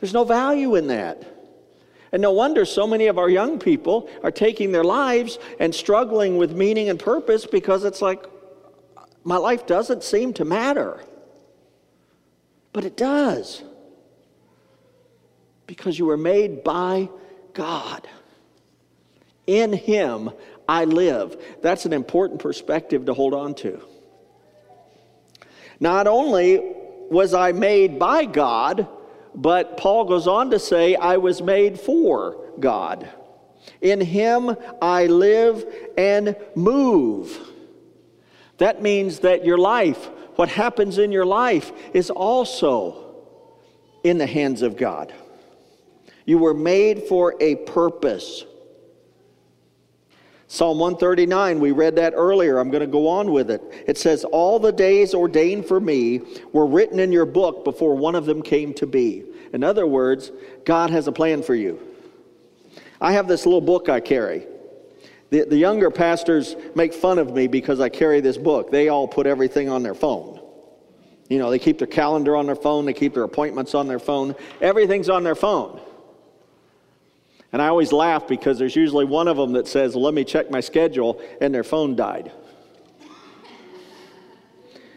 There's 0.00 0.14
no 0.14 0.24
value 0.24 0.76
in 0.76 0.86
that. 0.88 1.24
And 2.12 2.22
no 2.22 2.32
wonder 2.32 2.64
so 2.64 2.86
many 2.86 3.06
of 3.06 3.18
our 3.18 3.28
young 3.28 3.58
people 3.58 4.08
are 4.22 4.30
taking 4.30 4.72
their 4.72 4.84
lives 4.84 5.38
and 5.60 5.74
struggling 5.74 6.38
with 6.38 6.56
meaning 6.56 6.88
and 6.88 6.98
purpose 6.98 7.46
because 7.46 7.84
it's 7.84 8.02
like, 8.02 8.24
my 9.22 9.36
life 9.36 9.66
doesn't 9.66 10.02
seem 10.02 10.32
to 10.34 10.44
matter. 10.44 11.00
But 12.72 12.84
it 12.84 12.96
does. 12.96 13.62
Because 15.66 15.98
you 15.98 16.06
were 16.06 16.16
made 16.16 16.64
by 16.64 17.10
God. 17.52 18.08
In 19.46 19.72
Him 19.72 20.30
I 20.70 20.84
live. 20.84 21.36
That's 21.62 21.84
an 21.84 21.92
important 21.92 22.40
perspective 22.40 23.06
to 23.06 23.12
hold 23.12 23.34
on 23.34 23.54
to. 23.56 23.82
Not 25.80 26.06
only 26.06 26.62
was 27.10 27.34
I 27.34 27.50
made 27.50 27.98
by 27.98 28.24
God, 28.24 28.86
but 29.34 29.76
Paul 29.76 30.04
goes 30.04 30.28
on 30.28 30.52
to 30.52 30.60
say, 30.60 30.94
I 30.94 31.16
was 31.16 31.42
made 31.42 31.80
for 31.80 32.36
God. 32.60 33.08
In 33.80 34.00
Him 34.00 34.56
I 34.80 35.06
live 35.06 35.64
and 35.98 36.36
move. 36.54 37.36
That 38.58 38.80
means 38.80 39.20
that 39.20 39.44
your 39.44 39.58
life, 39.58 40.08
what 40.36 40.50
happens 40.50 40.98
in 40.98 41.10
your 41.10 41.26
life, 41.26 41.72
is 41.92 42.10
also 42.10 43.16
in 44.04 44.18
the 44.18 44.26
hands 44.26 44.62
of 44.62 44.76
God. 44.76 45.12
You 46.24 46.38
were 46.38 46.54
made 46.54 47.08
for 47.08 47.34
a 47.40 47.56
purpose. 47.56 48.44
Psalm 50.52 50.80
139, 50.80 51.60
we 51.60 51.70
read 51.70 51.94
that 51.94 52.12
earlier. 52.16 52.58
I'm 52.58 52.72
going 52.72 52.80
to 52.80 52.86
go 52.88 53.06
on 53.06 53.30
with 53.30 53.52
it. 53.52 53.62
It 53.86 53.96
says, 53.96 54.24
All 54.24 54.58
the 54.58 54.72
days 54.72 55.14
ordained 55.14 55.64
for 55.64 55.78
me 55.78 56.22
were 56.52 56.66
written 56.66 56.98
in 56.98 57.12
your 57.12 57.24
book 57.24 57.62
before 57.62 57.94
one 57.94 58.16
of 58.16 58.26
them 58.26 58.42
came 58.42 58.74
to 58.74 58.84
be. 58.84 59.24
In 59.52 59.62
other 59.62 59.86
words, 59.86 60.32
God 60.64 60.90
has 60.90 61.06
a 61.06 61.12
plan 61.12 61.44
for 61.44 61.54
you. 61.54 61.78
I 63.00 63.12
have 63.12 63.28
this 63.28 63.46
little 63.46 63.60
book 63.60 63.88
I 63.88 64.00
carry. 64.00 64.44
The, 65.30 65.44
the 65.44 65.56
younger 65.56 65.88
pastors 65.88 66.56
make 66.74 66.94
fun 66.94 67.20
of 67.20 67.32
me 67.32 67.46
because 67.46 67.78
I 67.78 67.88
carry 67.88 68.20
this 68.20 68.36
book. 68.36 68.72
They 68.72 68.88
all 68.88 69.06
put 69.06 69.28
everything 69.28 69.68
on 69.68 69.84
their 69.84 69.94
phone. 69.94 70.40
You 71.28 71.38
know, 71.38 71.48
they 71.50 71.60
keep 71.60 71.78
their 71.78 71.86
calendar 71.86 72.34
on 72.34 72.46
their 72.46 72.56
phone, 72.56 72.86
they 72.86 72.92
keep 72.92 73.14
their 73.14 73.22
appointments 73.22 73.72
on 73.76 73.86
their 73.86 74.00
phone. 74.00 74.34
Everything's 74.60 75.08
on 75.08 75.22
their 75.22 75.36
phone. 75.36 75.80
And 77.52 77.60
I 77.60 77.68
always 77.68 77.92
laugh 77.92 78.28
because 78.28 78.58
there's 78.58 78.76
usually 78.76 79.04
one 79.04 79.26
of 79.26 79.36
them 79.36 79.52
that 79.52 79.66
says, 79.66 79.96
Let 79.96 80.14
me 80.14 80.24
check 80.24 80.50
my 80.50 80.60
schedule, 80.60 81.20
and 81.40 81.54
their 81.54 81.64
phone 81.64 81.96
died. 81.96 82.32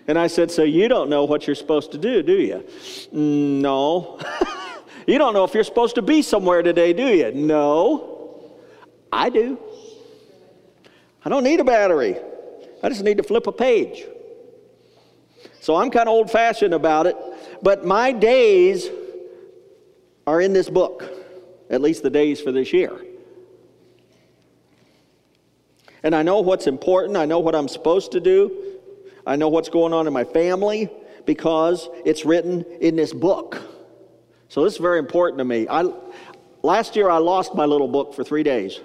And 0.07 0.19
I 0.19 0.27
said, 0.27 0.51
So 0.51 0.63
you 0.63 0.87
don't 0.87 1.09
know 1.09 1.23
what 1.23 1.47
you're 1.47 1.55
supposed 1.55 1.91
to 1.93 1.97
do, 1.97 2.21
do 2.21 2.33
you? 2.33 2.65
Mm, 3.13 3.61
no. 3.61 4.19
you 5.07 5.17
don't 5.17 5.33
know 5.33 5.43
if 5.43 5.53
you're 5.53 5.63
supposed 5.63 5.95
to 5.95 6.01
be 6.01 6.21
somewhere 6.21 6.61
today, 6.61 6.93
do 6.93 7.07
you? 7.07 7.31
No. 7.31 8.59
I 9.11 9.29
do. 9.29 9.59
I 11.25 11.29
don't 11.29 11.43
need 11.43 11.59
a 11.59 11.63
battery. 11.63 12.17
I 12.81 12.89
just 12.89 13.03
need 13.03 13.17
to 13.17 13.23
flip 13.23 13.47
a 13.47 13.51
page. 13.51 14.03
So 15.61 15.75
I'm 15.75 15.89
kind 15.89 16.09
of 16.09 16.13
old 16.13 16.29
fashioned 16.29 16.73
about 16.73 17.07
it, 17.07 17.15
but 17.61 17.85
my 17.85 18.11
days 18.11 18.89
are 20.27 20.41
in 20.41 20.51
this 20.51 20.69
book, 20.69 21.09
at 21.73 21.81
least 21.81 22.03
the 22.03 22.09
days 22.09 22.39
for 22.39 22.51
this 22.51 22.71
year. 22.71 23.03
And 26.03 26.13
I 26.13 26.21
know 26.21 26.41
what's 26.41 26.67
important, 26.67 27.17
I 27.17 27.25
know 27.25 27.39
what 27.39 27.55
I'm 27.55 27.67
supposed 27.67 28.11
to 28.11 28.19
do, 28.19 28.79
I 29.25 29.35
know 29.37 29.49
what's 29.49 29.69
going 29.69 29.93
on 29.93 30.05
in 30.05 30.13
my 30.13 30.23
family 30.23 30.89
because 31.25 31.89
it's 32.05 32.25
written 32.25 32.63
in 32.79 32.95
this 32.95 33.11
book. 33.11 33.61
So 34.49 34.63
this 34.63 34.73
is 34.73 34.79
very 34.79 34.99
important 34.99 35.39
to 35.39 35.45
me. 35.45 35.67
I, 35.67 35.91
last 36.61 36.95
year 36.95 37.09
I 37.09 37.17
lost 37.17 37.55
my 37.55 37.65
little 37.65 37.87
book 37.87 38.13
for 38.13 38.23
three 38.23 38.43
days. 38.43 38.79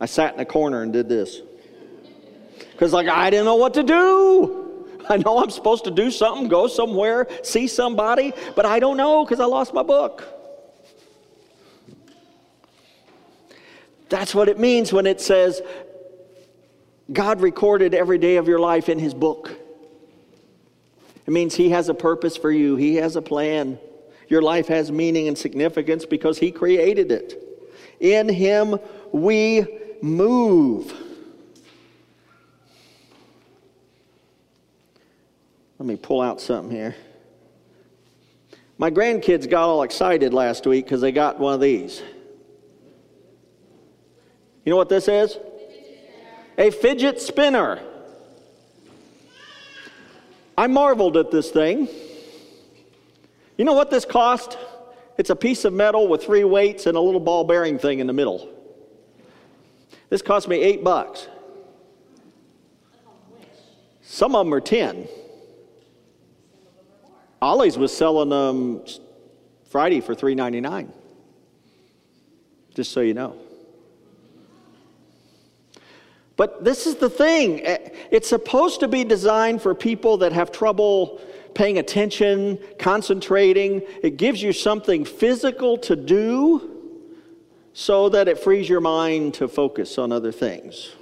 I 0.00 0.06
sat 0.06 0.34
in 0.34 0.40
a 0.40 0.44
corner 0.44 0.82
and 0.82 0.92
did 0.92 1.08
this. 1.08 1.42
Because, 2.72 2.92
like, 2.92 3.08
I 3.08 3.28
didn't 3.28 3.46
know 3.46 3.56
what 3.56 3.74
to 3.74 3.82
do. 3.82 4.86
I 5.08 5.16
know 5.18 5.38
I'm 5.38 5.50
supposed 5.50 5.84
to 5.84 5.90
do 5.90 6.10
something, 6.10 6.48
go 6.48 6.66
somewhere, 6.66 7.26
see 7.42 7.66
somebody, 7.66 8.32
but 8.54 8.64
I 8.66 8.78
don't 8.78 8.96
know 8.96 9.24
because 9.24 9.40
I 9.40 9.44
lost 9.44 9.74
my 9.74 9.82
book. 9.82 10.35
That's 14.08 14.34
what 14.34 14.48
it 14.48 14.58
means 14.58 14.92
when 14.92 15.06
it 15.06 15.20
says 15.20 15.60
God 17.12 17.40
recorded 17.40 17.94
every 17.94 18.18
day 18.18 18.36
of 18.36 18.48
your 18.48 18.58
life 18.58 18.88
in 18.88 18.98
His 18.98 19.14
book. 19.14 19.50
It 21.26 21.30
means 21.32 21.54
He 21.54 21.70
has 21.70 21.88
a 21.88 21.94
purpose 21.94 22.36
for 22.36 22.50
you, 22.50 22.76
He 22.76 22.96
has 22.96 23.16
a 23.16 23.22
plan. 23.22 23.78
Your 24.28 24.42
life 24.42 24.66
has 24.68 24.90
meaning 24.90 25.28
and 25.28 25.38
significance 25.38 26.04
because 26.04 26.38
He 26.38 26.50
created 26.50 27.12
it. 27.12 27.42
In 28.00 28.28
Him 28.28 28.78
we 29.12 29.66
move. 30.02 30.92
Let 35.78 35.86
me 35.86 35.96
pull 35.96 36.22
out 36.22 36.40
something 36.40 36.74
here. 36.74 36.96
My 38.78 38.90
grandkids 38.90 39.48
got 39.48 39.68
all 39.68 39.82
excited 39.82 40.34
last 40.34 40.66
week 40.66 40.84
because 40.84 41.00
they 41.00 41.12
got 41.12 41.38
one 41.38 41.54
of 41.54 41.60
these. 41.60 42.02
You 44.66 44.70
know 44.70 44.76
what 44.76 44.88
this 44.88 45.06
is? 45.06 45.38
A 46.58 46.70
fidget 46.72 47.20
spinner. 47.20 47.80
I 50.58 50.66
marveled 50.66 51.16
at 51.16 51.30
this 51.30 51.50
thing. 51.50 51.88
You 53.56 53.64
know 53.64 53.74
what 53.74 53.90
this 53.90 54.04
cost? 54.04 54.58
It's 55.18 55.30
a 55.30 55.36
piece 55.36 55.64
of 55.64 55.72
metal 55.72 56.08
with 56.08 56.24
three 56.24 56.42
weights 56.42 56.86
and 56.86 56.96
a 56.96 57.00
little 57.00 57.20
ball 57.20 57.44
bearing 57.44 57.78
thing 57.78 58.00
in 58.00 58.08
the 58.08 58.12
middle. 58.12 58.52
This 60.10 60.20
cost 60.20 60.48
me 60.48 60.56
eight 60.56 60.82
bucks. 60.82 61.28
Some 64.02 64.34
of 64.34 64.46
them 64.46 64.52
are 64.52 64.60
10. 64.60 65.06
Ollie's 67.40 67.78
was 67.78 67.96
selling 67.96 68.30
them 68.30 68.82
Friday 69.70 70.00
for 70.00 70.14
$3.99. 70.14 70.90
Just 72.74 72.90
so 72.90 73.00
you 73.00 73.14
know. 73.14 73.45
But 76.36 76.64
this 76.64 76.86
is 76.86 76.96
the 76.96 77.10
thing 77.10 77.64
eh, 77.64 77.88
it's 78.10 78.28
supposed 78.28 78.80
to 78.80 78.88
be 78.88 79.04
designed 79.04 79.62
for 79.62 79.74
people 79.74 80.18
that 80.18 80.32
have 80.32 80.52
trouble 80.52 81.20
paying 81.54 81.78
attention, 81.78 82.58
concentrating. 82.78 83.82
It 84.02 84.18
gives 84.18 84.42
you 84.42 84.52
something 84.52 85.04
physical 85.04 85.78
to 85.78 85.96
do 85.96 86.72
so 87.72 88.10
that 88.10 88.28
it 88.28 88.38
frees 88.38 88.68
your 88.68 88.80
mind 88.80 89.34
to 89.34 89.48
focus 89.48 89.98
on 89.98 90.12
other 90.12 90.32
things. 90.32 90.92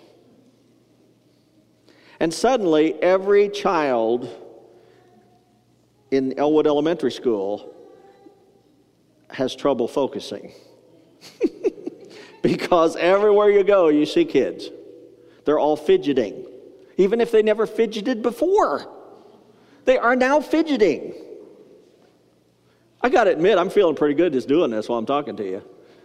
And 2.20 2.32
suddenly, 2.32 2.94
every 3.02 3.48
child 3.48 4.28
in 6.10 6.38
Elwood 6.38 6.66
Elementary 6.66 7.10
School 7.10 7.74
has 9.30 9.54
trouble 9.56 9.88
focusing. 9.88 10.52
because 12.42 12.94
everywhere 12.96 13.50
you 13.50 13.64
go, 13.64 13.88
you 13.88 14.06
see 14.06 14.24
kids. 14.24 14.70
They're 15.44 15.58
all 15.58 15.76
fidgeting, 15.76 16.46
even 16.96 17.20
if 17.20 17.30
they 17.30 17.42
never 17.42 17.66
fidgeted 17.66 18.22
before. 18.22 18.90
They 19.84 19.98
are 19.98 20.16
now 20.16 20.40
fidgeting. 20.40 21.14
I 23.00 23.10
got 23.10 23.24
to 23.24 23.30
admit, 23.30 23.58
I'm 23.58 23.70
feeling 23.70 23.96
pretty 23.96 24.14
good 24.14 24.32
just 24.32 24.48
doing 24.48 24.70
this 24.70 24.88
while 24.88 24.98
I'm 24.98 25.06
talking 25.06 25.36
to 25.36 25.44
you. 25.44 25.62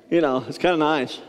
You 0.10 0.22
know, 0.22 0.44
it's 0.48 0.58
kind 0.58 0.74
of 0.74 0.80
nice. 0.80 1.20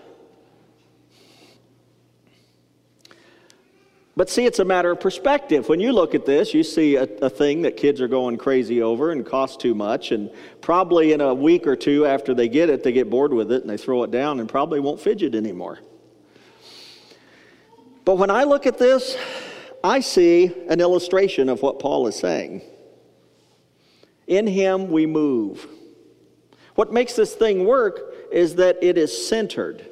But 4.16 4.28
see, 4.28 4.44
it's 4.44 4.58
a 4.58 4.64
matter 4.64 4.90
of 4.90 5.00
perspective. 5.00 5.68
When 5.68 5.80
you 5.80 5.92
look 5.92 6.14
at 6.14 6.26
this, 6.26 6.52
you 6.52 6.62
see 6.62 6.96
a, 6.96 7.04
a, 7.04 7.30
thing 7.30 7.62
that 7.62 7.76
kids 7.76 8.00
are 8.00 8.08
going 8.08 8.36
crazy 8.36 8.82
over 8.82 9.12
and 9.12 9.24
costs 9.24 9.56
too 9.56 9.74
much, 9.74 10.12
and 10.12 10.30
probably 10.60 11.12
in 11.12 11.20
a 11.20 11.32
week 11.32 11.66
or 11.66 11.76
two 11.76 12.04
after 12.04 12.34
they 12.34 12.48
get 12.48 12.68
it, 12.68 12.82
they 12.82 12.92
get 12.92 13.08
bored 13.08 13.32
with 13.32 13.52
it 13.52 13.62
and 13.62 13.70
they 13.70 13.76
throw 13.76 14.02
it 14.02 14.10
down 14.10 14.40
and 14.40 14.48
probably 14.48 14.80
won't 14.80 15.00
fidget 15.00 15.34
anymore. 15.34 15.78
But 18.10 18.18
when 18.18 18.30
I 18.30 18.42
look 18.42 18.66
at 18.66 18.76
this, 18.76 19.16
I 19.84 20.00
see 20.00 20.52
an 20.68 20.80
illustration 20.80 21.48
of 21.48 21.62
what 21.62 21.78
Paul 21.78 22.08
is 22.08 22.16
saying. 22.16 22.60
In 24.26 24.48
him 24.48 24.90
we 24.90 25.06
move. 25.06 25.68
What 26.74 26.92
makes 26.92 27.14
this 27.14 27.36
thing 27.36 27.66
work 27.66 28.00
is 28.32 28.56
that 28.56 28.78
it 28.82 28.98
is 28.98 29.28
centered. 29.28 29.86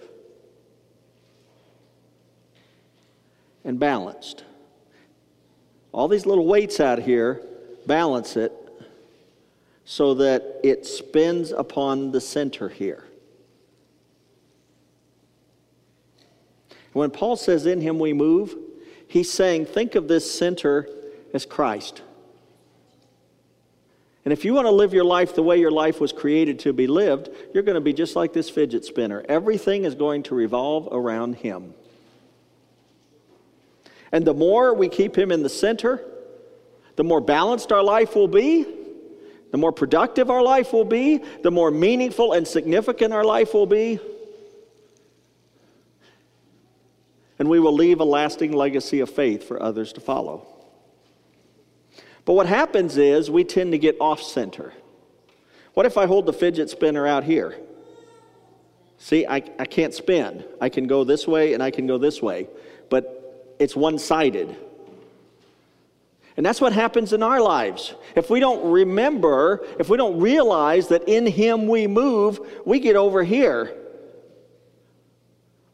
and 3.65 3.79
balanced. 3.79 4.43
All 5.93 6.09
these 6.09 6.27
little 6.27 6.47
weights 6.47 6.81
out 6.81 6.99
here 6.99 7.41
balance 7.87 8.37
it 8.37 8.53
so 9.85 10.15
that 10.15 10.59
it 10.65 10.87
spins 10.87 11.53
upon 11.53 12.11
the 12.11 12.21
center 12.21 12.69
here. 12.69 13.08
When 16.99 17.13
Paul 17.13 17.37
says, 17.37 17.65
In 17.65 17.81
him 17.81 18.01
we 18.01 18.13
move, 18.13 18.57
he's 19.07 19.31
saying, 19.31 19.67
Think 19.67 19.95
of 19.95 20.09
this 20.09 20.29
center 20.29 20.89
as 21.33 21.47
Christ. 21.47 22.03
And 24.25 24.33
if 24.33 24.45
you 24.45 24.53
want 24.53 24.67
to 24.67 24.73
live 24.73 24.93
your 24.93 25.05
life 25.05 25.37
the 25.37 25.43
way 25.45 25.61
your 25.61 25.71
life 25.71 26.01
was 26.01 26.13
created 26.13 26.59
to 26.61 26.73
be 26.73 26.89
lived, 26.89 27.31
you're 27.55 27.63
going 27.63 27.77
to 27.77 27.81
be 27.81 27.93
just 27.93 28.17
like 28.17 28.33
this 28.33 28.51
fidget 28.51 28.85
spinner. 28.85 29.25
Everything 29.29 29.85
is 29.85 29.95
going 29.95 30.25
to 30.25 30.35
revolve 30.35 30.89
around 30.91 31.37
him. 31.37 31.73
And 34.11 34.27
the 34.27 34.35
more 34.35 34.75
we 34.75 34.89
keep 34.89 35.17
Him 35.17 35.31
in 35.31 35.43
the 35.43 35.49
center, 35.49 36.03
the 36.97 37.05
more 37.05 37.21
balanced 37.21 37.71
our 37.71 37.83
life 37.83 38.17
will 38.17 38.27
be, 38.27 38.67
the 39.53 39.59
more 39.59 39.73
productive 39.73 40.31
our 40.31 40.43
life 40.43 40.73
will 40.73 40.85
be, 40.85 41.19
the 41.43 41.51
more 41.51 41.71
meaningful 41.71 42.33
and 42.33 42.49
significant 42.49 43.13
our 43.13 43.25
life 43.25 43.55
will 43.55 43.67
be. 43.67 44.01
And 47.39 47.49
we 47.49 47.61
will 47.61 47.75
leave 47.75 48.01
a 48.01 48.05
lasting 48.05 48.53
legacy 48.53 49.01
of 49.01 49.11
faith 49.11 49.47
for 49.47 49.63
others 49.63 49.93
to 49.95 50.01
follow. 50.01 50.47
But 52.25 52.35
what 52.35 52.47
happens 52.47 52.97
is 52.99 53.31
we 53.31 53.45
tend 53.45 53.73
to 53.73 53.79
get 53.79 53.97
off 54.01 54.21
center. 54.21 54.73
What 55.75 55.87
if 55.87 55.97
I 55.97 56.07
hold 56.07 56.27
the 56.27 56.33
fidget 56.33 56.69
spinner 56.69 57.07
out 57.07 57.25
here? 57.25 57.59
See, 58.99 59.27
I, 59.27 59.37
I 59.37 59.65
can't 59.65 59.95
spin. 59.95 60.45
I 60.61 60.69
can 60.69 60.87
go 60.89 61.05
this 61.05 61.27
way 61.27 61.55
and 61.55 61.63
I 61.63 61.71
can 61.71 61.87
go 61.87 61.99
this 61.99 62.21
way. 62.21 62.49
But 62.91 63.55
it's 63.59 63.77
one 63.77 63.99
sided. 63.99 64.57
And 66.37 66.47
that's 66.47 66.61
what 66.61 66.73
happens 66.73 67.13
in 67.13 67.23
our 67.23 67.41
lives. 67.41 67.95
If 68.15 68.31
we 68.31 68.41
don't 68.41 68.71
remember, 68.71 69.67
if 69.79 69.89
we 69.89 69.97
don't 69.97 70.21
realize 70.21 70.89
that 70.89 71.09
in 71.09 71.27
Him 71.27 71.67
we 71.67 71.87
move, 71.87 72.41
we 72.65 72.79
get 72.79 72.95
over 72.95 73.25
here. 73.25 73.75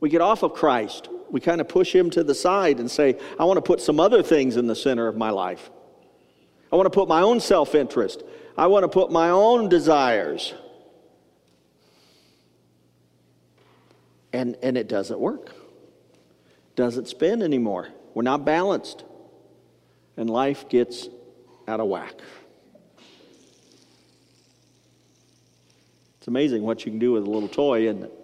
We 0.00 0.08
get 0.08 0.20
off 0.20 0.42
of 0.42 0.54
Christ. 0.54 1.08
We 1.34 1.40
kind 1.40 1.60
of 1.60 1.66
push 1.66 1.92
Him 1.92 2.10
to 2.10 2.22
the 2.22 2.34
side 2.34 2.78
and 2.78 2.88
say, 2.88 3.18
I 3.40 3.44
want 3.44 3.56
to 3.56 3.62
put 3.62 3.80
some 3.80 3.98
other 3.98 4.22
things 4.22 4.56
in 4.56 4.68
the 4.68 4.76
center 4.76 5.08
of 5.08 5.16
my 5.16 5.30
life. 5.30 5.68
I 6.72 6.76
want 6.76 6.86
to 6.86 6.96
put 6.96 7.08
my 7.08 7.22
own 7.22 7.40
self 7.40 7.74
interest. 7.74 8.22
I 8.56 8.68
want 8.68 8.84
to 8.84 8.88
put 8.88 9.10
my 9.10 9.30
own 9.30 9.68
desires. 9.68 10.54
And, 14.32 14.56
and 14.62 14.78
it 14.78 14.86
doesn't 14.86 15.18
work 15.18 15.50
doesn't 16.76 17.08
spin 17.08 17.42
anymore. 17.42 17.88
We're 18.14 18.22
not 18.22 18.44
balanced. 18.44 19.02
And 20.16 20.30
life 20.30 20.68
gets 20.68 21.08
out 21.66 21.80
of 21.80 21.88
whack. 21.88 22.14
It's 26.18 26.28
amazing 26.28 26.62
what 26.62 26.86
you 26.86 26.92
can 26.92 27.00
do 27.00 27.10
with 27.10 27.24
a 27.24 27.30
little 27.30 27.48
toy, 27.48 27.88
isn't 27.88 28.04
it? 28.04 28.23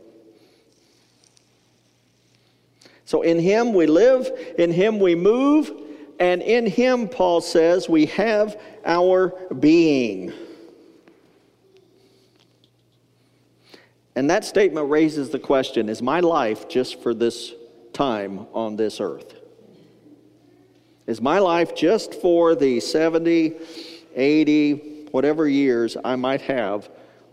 So 3.11 3.23
in 3.23 3.41
Him 3.41 3.73
we 3.73 3.89
live, 3.89 4.31
in 4.57 4.71
Him 4.71 5.01
we 5.01 5.17
move, 5.17 5.73
and 6.21 6.41
in 6.41 6.65
Him, 6.65 7.09
Paul 7.09 7.41
says, 7.41 7.89
we 7.89 8.07
have 8.07 8.57
our 8.87 9.31
being. 9.53 10.33
And 14.15 14.31
that 14.31 14.45
statement 14.45 14.91
raises 14.91 15.31
the 15.31 15.41
question 15.41 15.89
is 15.89 16.01
my 16.01 16.21
life 16.21 16.69
just 16.69 17.03
for 17.03 17.13
this 17.13 17.53
time 17.93 18.47
on 18.53 18.77
this 18.77 19.01
earth? 19.01 19.35
Is 21.09 21.21
my 21.21 21.41
life 21.41 21.75
just 21.75 22.15
for 22.15 22.55
the 22.55 22.79
70, 22.79 23.57
80, 24.15 25.09
whatever 25.11 25.49
years 25.49 25.97
I 26.05 26.15
might 26.15 26.43
have 26.43 26.89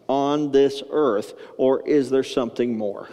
on 0.10 0.52
this 0.52 0.82
earth, 0.90 1.36
or 1.56 1.88
is 1.88 2.10
there 2.10 2.24
something 2.24 2.76
more? 2.76 3.10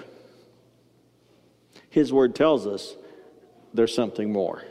His 1.94 2.12
word 2.12 2.35
tells 2.35 2.66
us 2.66 2.96
there's 3.72 3.94
something 3.94 4.33
more. 4.33 4.64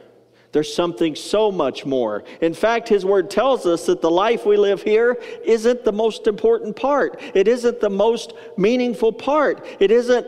There's 0.51 0.75
something 0.75 1.15
so 1.15 1.53
much 1.53 1.86
more. 1.86 2.25
In 2.41 2.53
fact, 2.53 2.89
His 2.89 3.05
Word 3.05 3.31
tells 3.31 3.65
us 3.65 3.86
that 3.86 4.01
the 4.01 4.12
life 4.12 4.45
we 4.45 4.57
live 4.57 4.83
here 4.83 5.13
isn't 5.45 5.86
the 5.86 5.93
most 5.93 6.27
important 6.27 6.75
part. 6.75 7.19
It 7.33 7.47
isn't 7.47 7.79
the 7.79 7.89
most 7.89 8.33
meaningful 8.57 9.13
part. 9.13 9.65
It 9.79 9.89
isn't 9.89 10.27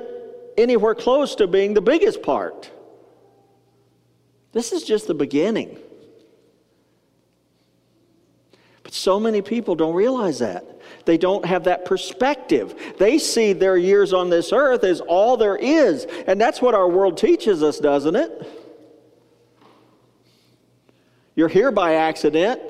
anywhere 0.57 0.95
close 0.95 1.35
to 1.35 1.47
being 1.47 1.73
the 1.73 1.81
biggest 1.81 2.23
part. 2.23 2.71
This 4.53 4.71
is 4.71 4.83
just 4.85 5.05
the 5.05 5.13
beginning. 5.13 5.77
But 8.83 8.84
so 8.95 9.19
many 9.19 9.41
people 9.41 9.75
don't 9.75 9.93
realize 9.93 10.39
that. 10.39 10.79
They 11.05 11.17
don't 11.17 11.43
have 11.45 11.65
that 11.65 11.83
perspective. 11.83 12.95
They 12.97 13.19
see 13.19 13.51
their 13.51 13.75
years 13.75 14.13
on 14.13 14.29
this 14.29 14.53
earth 14.53 14.85
as 14.85 15.01
all 15.01 15.35
there 15.35 15.57
is. 15.57 16.05
And 16.27 16.39
that's 16.39 16.61
what 16.61 16.73
our 16.73 16.87
world 16.87 17.17
teaches 17.17 17.61
us, 17.61 17.77
doesn't 17.79 18.15
it? 18.15 18.63
You're 21.35 21.49
here 21.49 21.71
by 21.71 21.95
accident. 21.95 22.61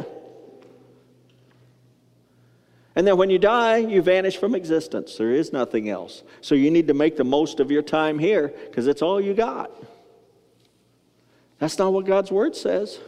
And 2.96 3.06
then 3.06 3.18
when 3.18 3.30
you 3.30 3.38
die, 3.38 3.78
you 3.78 4.02
vanish 4.02 4.38
from 4.38 4.56
existence. 4.56 5.18
There 5.18 5.32
is 5.32 5.54
nothing 5.54 5.90
else. 5.90 6.24
So 6.42 6.56
you 6.56 6.72
need 6.72 6.88
to 6.88 6.96
make 6.96 7.18
the 7.18 7.24
most 7.24 7.60
of 7.60 7.70
your 7.70 7.84
time 7.84 8.18
here 8.18 8.48
because 8.48 8.88
it's 8.88 9.04
all 9.04 9.22
you 9.22 9.36
got. 9.36 9.72
That's 11.60 11.78
not 11.78 11.94
what 11.94 12.06
God's 12.06 12.32
Word 12.32 12.56
says. 12.56 13.00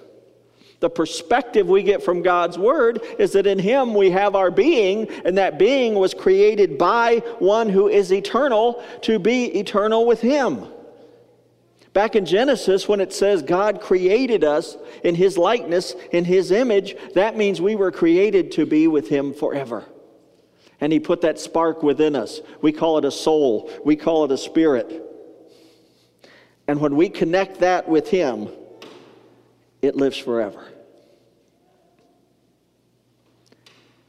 The 0.79 0.89
perspective 0.89 1.67
we 1.67 1.81
get 1.81 2.03
from 2.03 2.21
God's 2.21 2.57
Word 2.57 3.01
is 3.17 3.31
that 3.33 3.47
in 3.47 3.57
Him 3.57 3.95
we 3.95 4.11
have 4.11 4.35
our 4.35 4.51
being, 4.51 5.09
and 5.25 5.37
that 5.37 5.57
being 5.57 5.95
was 5.95 6.13
created 6.13 6.77
by 6.77 7.23
one 7.39 7.69
who 7.69 7.87
is 7.87 8.13
eternal 8.13 8.83
to 9.01 9.17
be 9.17 9.45
eternal 9.57 10.05
with 10.05 10.21
Him. 10.21 10.67
Back 11.93 12.15
in 12.15 12.27
Genesis, 12.27 12.87
when 12.87 12.99
it 12.99 13.11
says 13.11 13.41
God 13.41 13.81
created 13.81 14.43
us 14.43 14.77
in 15.03 15.15
His 15.15 15.35
likeness, 15.35 15.95
in 16.11 16.25
His 16.25 16.51
image, 16.51 16.95
that 17.15 17.35
means 17.35 17.59
we 17.59 17.75
were 17.75 17.91
created 17.91 18.51
to 18.51 18.67
be 18.67 18.87
with 18.87 19.09
Him 19.09 19.33
forever. 19.33 19.83
And 20.79 20.93
He 20.93 20.99
put 20.99 21.21
that 21.21 21.39
spark 21.39 21.81
within 21.81 22.15
us. 22.15 22.39
We 22.61 22.71
call 22.71 22.99
it 22.99 23.05
a 23.05 23.09
soul, 23.09 23.71
we 23.83 23.95
call 23.95 24.25
it 24.25 24.31
a 24.31 24.37
spirit. 24.37 25.03
And 26.67 26.79
when 26.79 26.95
we 26.95 27.09
connect 27.09 27.61
that 27.61 27.89
with 27.89 28.09
Him, 28.09 28.49
it 29.81 29.95
lives 29.95 30.17
forever. 30.17 30.65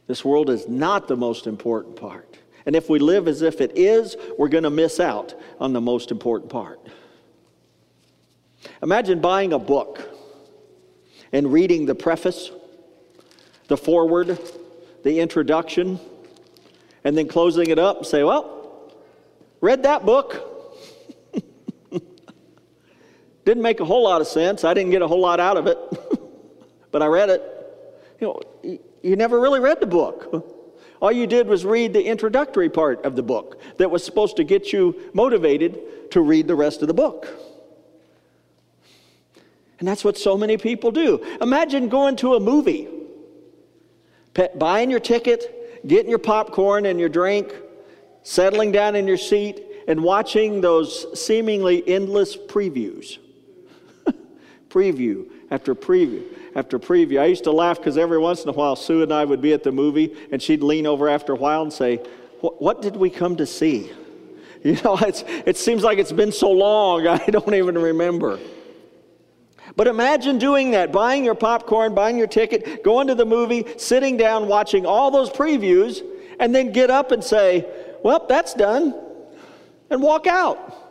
This 0.07 0.25
world 0.25 0.49
is 0.49 0.67
not 0.67 1.07
the 1.07 1.15
most 1.15 1.45
important 1.45 1.95
part. 1.95 2.37
And 2.65 2.75
if 2.75 2.89
we 2.89 2.99
live 2.99 3.27
as 3.27 3.41
if 3.41 3.61
it 3.61 3.77
is, 3.77 4.15
we're 4.37 4.49
going 4.49 4.63
to 4.63 4.69
miss 4.69 4.99
out 4.99 5.33
on 5.59 5.73
the 5.73 5.81
most 5.81 6.11
important 6.11 6.51
part. 6.51 6.79
Imagine 8.81 9.21
buying 9.21 9.53
a 9.53 9.59
book 9.59 10.01
and 11.31 11.53
reading 11.53 11.85
the 11.85 11.95
preface, 11.95 12.51
the 13.67 13.77
foreword, 13.77 14.39
the 15.03 15.19
introduction, 15.19 15.99
and 17.03 17.17
then 17.17 17.27
closing 17.27 17.69
it 17.69 17.79
up 17.79 17.97
and 17.97 18.05
say, 18.05 18.23
Well, 18.23 18.93
read 19.61 19.83
that 19.83 20.05
book. 20.05 20.48
Didn't 23.45 23.63
make 23.63 23.79
a 23.79 23.85
whole 23.85 24.03
lot 24.03 24.21
of 24.21 24.27
sense. 24.27 24.63
I 24.63 24.73
didn't 24.73 24.91
get 24.91 25.01
a 25.01 25.07
whole 25.07 25.21
lot 25.21 25.39
out 25.39 25.57
of 25.57 25.67
it, 25.67 25.77
but 26.91 27.01
I 27.01 27.07
read 27.07 27.29
it. 27.29 27.41
You 28.19 28.27
know, 28.27 28.79
you 29.01 29.15
never 29.15 29.39
really 29.39 29.59
read 29.59 29.79
the 29.79 29.87
book. 29.87 30.45
All 31.01 31.11
you 31.11 31.27
did 31.27 31.47
was 31.47 31.65
read 31.65 31.93
the 31.93 32.03
introductory 32.03 32.69
part 32.69 33.05
of 33.05 33.15
the 33.15 33.23
book 33.23 33.61
that 33.77 33.89
was 33.89 34.03
supposed 34.03 34.35
to 34.37 34.43
get 34.43 34.73
you 34.73 35.09
motivated 35.13 36.11
to 36.11 36.21
read 36.21 36.47
the 36.47 36.55
rest 36.55 36.81
of 36.81 36.87
the 36.87 36.93
book. 36.93 37.27
And 39.79 39.87
that's 39.87 40.03
what 40.03 40.17
so 40.17 40.37
many 40.37 40.57
people 40.57 40.91
do. 40.91 41.25
Imagine 41.41 41.87
going 41.87 42.17
to 42.17 42.35
a 42.35 42.39
movie, 42.39 42.89
buying 44.55 44.91
your 44.91 44.99
ticket, 44.99 45.87
getting 45.87 46.09
your 46.09 46.19
popcorn 46.19 46.85
and 46.85 46.99
your 46.99 47.07
drink, 47.07 47.53
settling 48.23 48.73
down 48.73 48.97
in 48.97 49.07
your 49.07 49.17
seat, 49.17 49.63
and 49.87 50.03
watching 50.03 50.59
those 50.59 51.05
seemingly 51.19 51.87
endless 51.87 52.35
previews. 52.35 53.19
Preview 54.69 55.27
after 55.51 55.75
preview 55.75 56.23
after 56.55 56.79
preview. 56.79 57.19
I 57.19 57.25
used 57.25 57.43
to 57.45 57.51
laugh 57.51 57.77
because 57.77 57.97
every 57.97 58.17
once 58.17 58.43
in 58.43 58.49
a 58.49 58.53
while 58.53 58.75
Sue 58.75 59.03
and 59.03 59.13
I 59.13 59.25
would 59.25 59.41
be 59.41 59.53
at 59.53 59.63
the 59.63 59.71
movie 59.71 60.15
and 60.31 60.41
she'd 60.41 60.61
lean 60.61 60.85
over 60.85 61.09
after 61.09 61.33
a 61.33 61.35
while 61.35 61.61
and 61.61 61.73
say, 61.73 61.97
What 62.41 62.81
did 62.81 62.95
we 62.95 63.09
come 63.09 63.35
to 63.37 63.45
see? 63.45 63.91
You 64.61 64.73
know, 64.83 64.97
it 64.99 65.55
seems 65.55 65.83
like 65.83 65.99
it's 65.99 66.11
been 66.11 66.33
so 66.33 66.51
long, 66.51 67.07
I 67.07 67.25
don't 67.27 67.53
even 67.53 67.77
remember. 67.77 68.39
But 69.77 69.87
imagine 69.87 70.37
doing 70.37 70.71
that, 70.71 70.91
buying 70.91 71.23
your 71.23 71.33
popcorn, 71.35 71.95
buying 71.95 72.17
your 72.17 72.27
ticket, 72.27 72.83
going 72.83 73.07
to 73.07 73.15
the 73.15 73.25
movie, 73.25 73.65
sitting 73.77 74.17
down, 74.17 74.49
watching 74.49 74.85
all 74.85 75.11
those 75.11 75.29
previews, 75.29 76.01
and 76.41 76.53
then 76.53 76.73
get 76.73 76.89
up 76.89 77.13
and 77.13 77.23
say, 77.23 77.65
Well, 78.03 78.25
that's 78.27 78.53
done, 78.53 78.93
and 79.89 80.01
walk 80.01 80.27
out. 80.27 80.88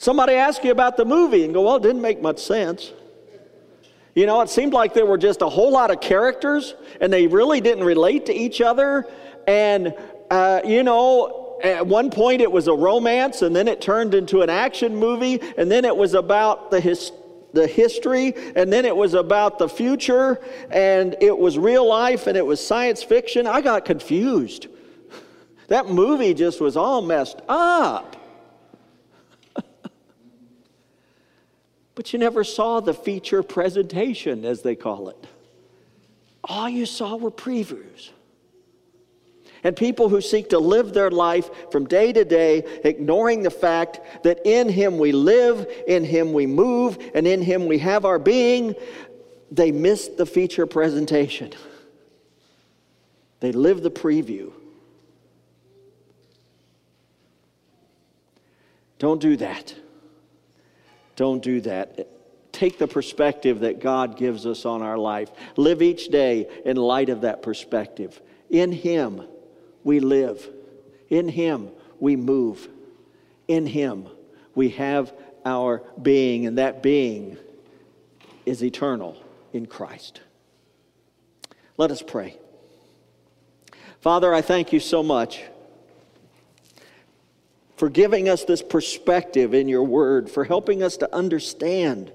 Somebody 0.00 0.32
ask 0.32 0.64
you 0.64 0.70
about 0.70 0.96
the 0.96 1.04
movie 1.04 1.44
and 1.44 1.52
go, 1.52 1.60
Well, 1.60 1.76
it 1.76 1.82
didn't 1.82 2.00
make 2.00 2.22
much 2.22 2.38
sense. 2.38 2.90
You 4.14 4.24
know, 4.24 4.40
it 4.40 4.48
seemed 4.48 4.72
like 4.72 4.94
there 4.94 5.04
were 5.04 5.18
just 5.18 5.42
a 5.42 5.48
whole 5.48 5.70
lot 5.70 5.90
of 5.90 6.00
characters 6.00 6.74
and 7.02 7.12
they 7.12 7.26
really 7.26 7.60
didn't 7.60 7.84
relate 7.84 8.24
to 8.26 8.34
each 8.34 8.62
other. 8.62 9.06
And, 9.46 9.94
uh, 10.30 10.62
you 10.64 10.82
know, 10.84 11.58
at 11.62 11.86
one 11.86 12.10
point 12.10 12.40
it 12.40 12.50
was 12.50 12.66
a 12.66 12.72
romance 12.72 13.42
and 13.42 13.54
then 13.54 13.68
it 13.68 13.82
turned 13.82 14.14
into 14.14 14.40
an 14.40 14.48
action 14.48 14.96
movie 14.96 15.38
and 15.58 15.70
then 15.70 15.84
it 15.84 15.94
was 15.94 16.14
about 16.14 16.70
the 16.70 16.80
his, 16.80 17.12
the 17.52 17.66
history 17.66 18.32
and 18.56 18.72
then 18.72 18.86
it 18.86 18.96
was 18.96 19.12
about 19.12 19.58
the 19.58 19.68
future 19.68 20.40
and 20.70 21.14
it 21.20 21.36
was 21.36 21.58
real 21.58 21.86
life 21.86 22.26
and 22.26 22.38
it 22.38 22.46
was 22.46 22.66
science 22.66 23.02
fiction. 23.02 23.46
I 23.46 23.60
got 23.60 23.84
confused. 23.84 24.66
That 25.68 25.86
movie 25.86 26.34
just 26.34 26.60
was 26.60 26.76
all 26.76 27.00
messed 27.00 27.42
up. 27.48 28.19
But 32.00 32.14
you 32.14 32.18
never 32.18 32.44
saw 32.44 32.80
the 32.80 32.94
feature 32.94 33.42
presentation, 33.42 34.46
as 34.46 34.62
they 34.62 34.74
call 34.74 35.10
it. 35.10 35.26
All 36.42 36.66
you 36.66 36.86
saw 36.86 37.16
were 37.16 37.30
previews. 37.30 38.08
And 39.64 39.76
people 39.76 40.08
who 40.08 40.22
seek 40.22 40.48
to 40.48 40.58
live 40.58 40.94
their 40.94 41.10
life 41.10 41.50
from 41.70 41.84
day 41.84 42.10
to 42.14 42.24
day, 42.24 42.80
ignoring 42.84 43.42
the 43.42 43.50
fact 43.50 44.00
that 44.22 44.40
in 44.46 44.70
Him 44.70 44.96
we 44.96 45.12
live, 45.12 45.70
in 45.86 46.02
Him 46.02 46.32
we 46.32 46.46
move, 46.46 46.96
and 47.14 47.26
in 47.26 47.42
Him 47.42 47.66
we 47.66 47.76
have 47.76 48.06
our 48.06 48.18
being, 48.18 48.74
they 49.50 49.70
miss 49.70 50.08
the 50.08 50.24
feature 50.24 50.64
presentation. 50.64 51.52
They 53.40 53.52
live 53.52 53.82
the 53.82 53.90
preview. 53.90 54.52
Don't 58.98 59.20
do 59.20 59.36
that. 59.36 59.74
Don't 61.20 61.42
do 61.42 61.60
that. 61.60 62.08
Take 62.50 62.78
the 62.78 62.88
perspective 62.88 63.60
that 63.60 63.78
God 63.78 64.16
gives 64.16 64.46
us 64.46 64.64
on 64.64 64.80
our 64.80 64.96
life. 64.96 65.30
Live 65.54 65.82
each 65.82 66.08
day 66.08 66.48
in 66.64 66.78
light 66.78 67.10
of 67.10 67.20
that 67.20 67.42
perspective. 67.42 68.18
In 68.48 68.72
Him 68.72 69.28
we 69.84 70.00
live, 70.00 70.48
in 71.10 71.28
Him 71.28 71.72
we 71.98 72.16
move, 72.16 72.70
in 73.48 73.66
Him 73.66 74.08
we 74.54 74.70
have 74.70 75.12
our 75.44 75.82
being, 76.00 76.46
and 76.46 76.56
that 76.56 76.82
being 76.82 77.36
is 78.46 78.64
eternal 78.64 79.22
in 79.52 79.66
Christ. 79.66 80.22
Let 81.76 81.90
us 81.90 82.00
pray. 82.00 82.38
Father, 84.00 84.32
I 84.32 84.40
thank 84.40 84.72
you 84.72 84.80
so 84.80 85.02
much 85.02 85.42
for 87.80 87.88
giving 87.88 88.28
us 88.28 88.44
this 88.44 88.60
perspective 88.60 89.54
in 89.54 89.66
your 89.66 89.84
word, 89.84 90.28
for 90.28 90.44
helping 90.44 90.82
us 90.82 90.98
to 90.98 91.14
understand 91.14 92.12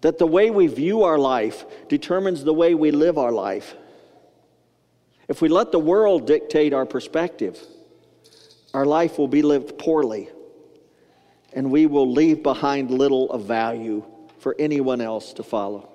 that 0.00 0.16
the 0.16 0.26
way 0.26 0.48
we 0.48 0.66
view 0.66 1.02
our 1.02 1.18
life 1.18 1.66
determines 1.90 2.42
the 2.42 2.54
way 2.54 2.74
we 2.74 2.90
live 2.90 3.18
our 3.18 3.32
life. 3.32 3.74
If 5.28 5.42
we 5.42 5.50
let 5.50 5.72
the 5.72 5.78
world 5.78 6.26
dictate 6.26 6.72
our 6.72 6.86
perspective, 6.86 7.60
our 8.72 8.86
life 8.86 9.18
will 9.18 9.28
be 9.28 9.42
lived 9.42 9.76
poorly, 9.76 10.30
and 11.52 11.70
we 11.70 11.84
will 11.84 12.10
leave 12.10 12.42
behind 12.42 12.90
little 12.90 13.30
of 13.30 13.44
value 13.44 14.06
for 14.38 14.56
anyone 14.58 15.02
else 15.02 15.34
to 15.34 15.42
follow. 15.42 15.90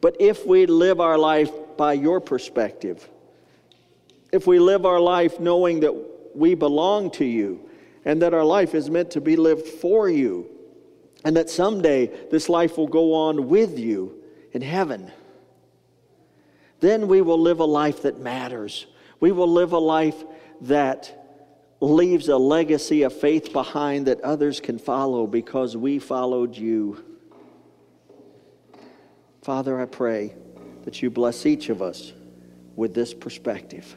But 0.00 0.14
if 0.20 0.46
we 0.46 0.66
live 0.66 1.00
our 1.00 1.18
life 1.18 1.50
by 1.76 1.94
your 1.94 2.20
perspective, 2.20 3.08
if 4.32 4.46
we 4.46 4.58
live 4.58 4.84
our 4.84 5.00
life 5.00 5.38
knowing 5.38 5.80
that 5.80 5.94
we 6.34 6.54
belong 6.54 7.10
to 7.12 7.24
you 7.24 7.68
and 8.04 8.20
that 8.22 8.34
our 8.34 8.44
life 8.44 8.74
is 8.74 8.90
meant 8.90 9.10
to 9.12 9.20
be 9.20 9.36
lived 9.36 9.66
for 9.66 10.08
you, 10.08 10.50
and 11.24 11.36
that 11.36 11.48
someday 11.48 12.06
this 12.30 12.48
life 12.48 12.76
will 12.76 12.86
go 12.86 13.14
on 13.14 13.48
with 13.48 13.78
you 13.78 14.22
in 14.52 14.60
heaven, 14.60 15.10
then 16.80 17.08
we 17.08 17.22
will 17.22 17.40
live 17.40 17.60
a 17.60 17.64
life 17.64 18.02
that 18.02 18.18
matters. 18.18 18.86
We 19.20 19.32
will 19.32 19.48
live 19.48 19.72
a 19.72 19.78
life 19.78 20.22
that 20.62 21.24
leaves 21.80 22.28
a 22.28 22.36
legacy 22.36 23.02
of 23.02 23.18
faith 23.18 23.52
behind 23.52 24.06
that 24.06 24.20
others 24.20 24.60
can 24.60 24.78
follow 24.78 25.26
because 25.26 25.76
we 25.76 25.98
followed 25.98 26.56
you. 26.56 27.02
Father, 29.42 29.80
I 29.80 29.86
pray 29.86 30.34
that 30.84 31.02
you 31.02 31.10
bless 31.10 31.46
each 31.46 31.70
of 31.70 31.80
us 31.80 32.12
with 32.76 32.94
this 32.94 33.14
perspective. 33.14 33.96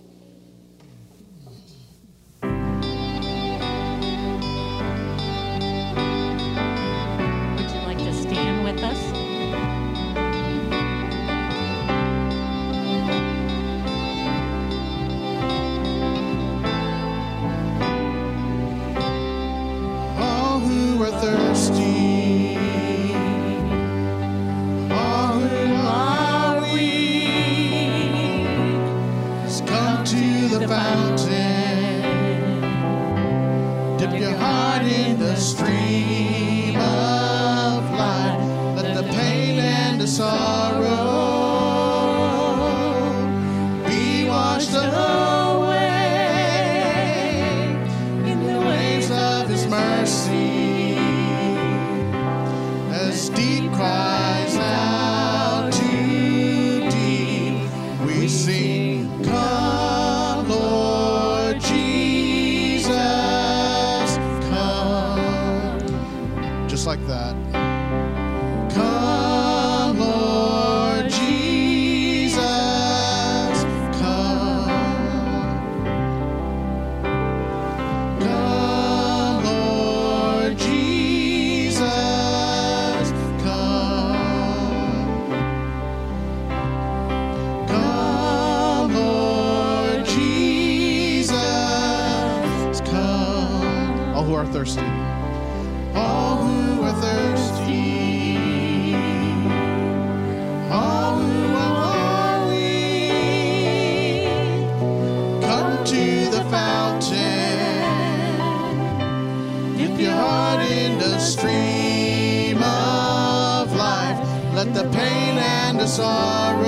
Sorrow 115.87 116.67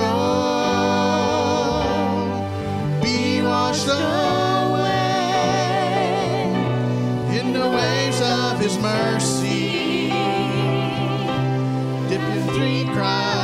be 3.02 3.42
washed 3.42 3.86
away 3.86 4.94
in 7.38 7.52
the 7.52 7.68
waves 7.68 8.20
of 8.20 8.58
His 8.58 8.78
mercy. 8.78 10.10
Dipping 12.08 12.46
three 12.54 12.84
cries 12.94 13.43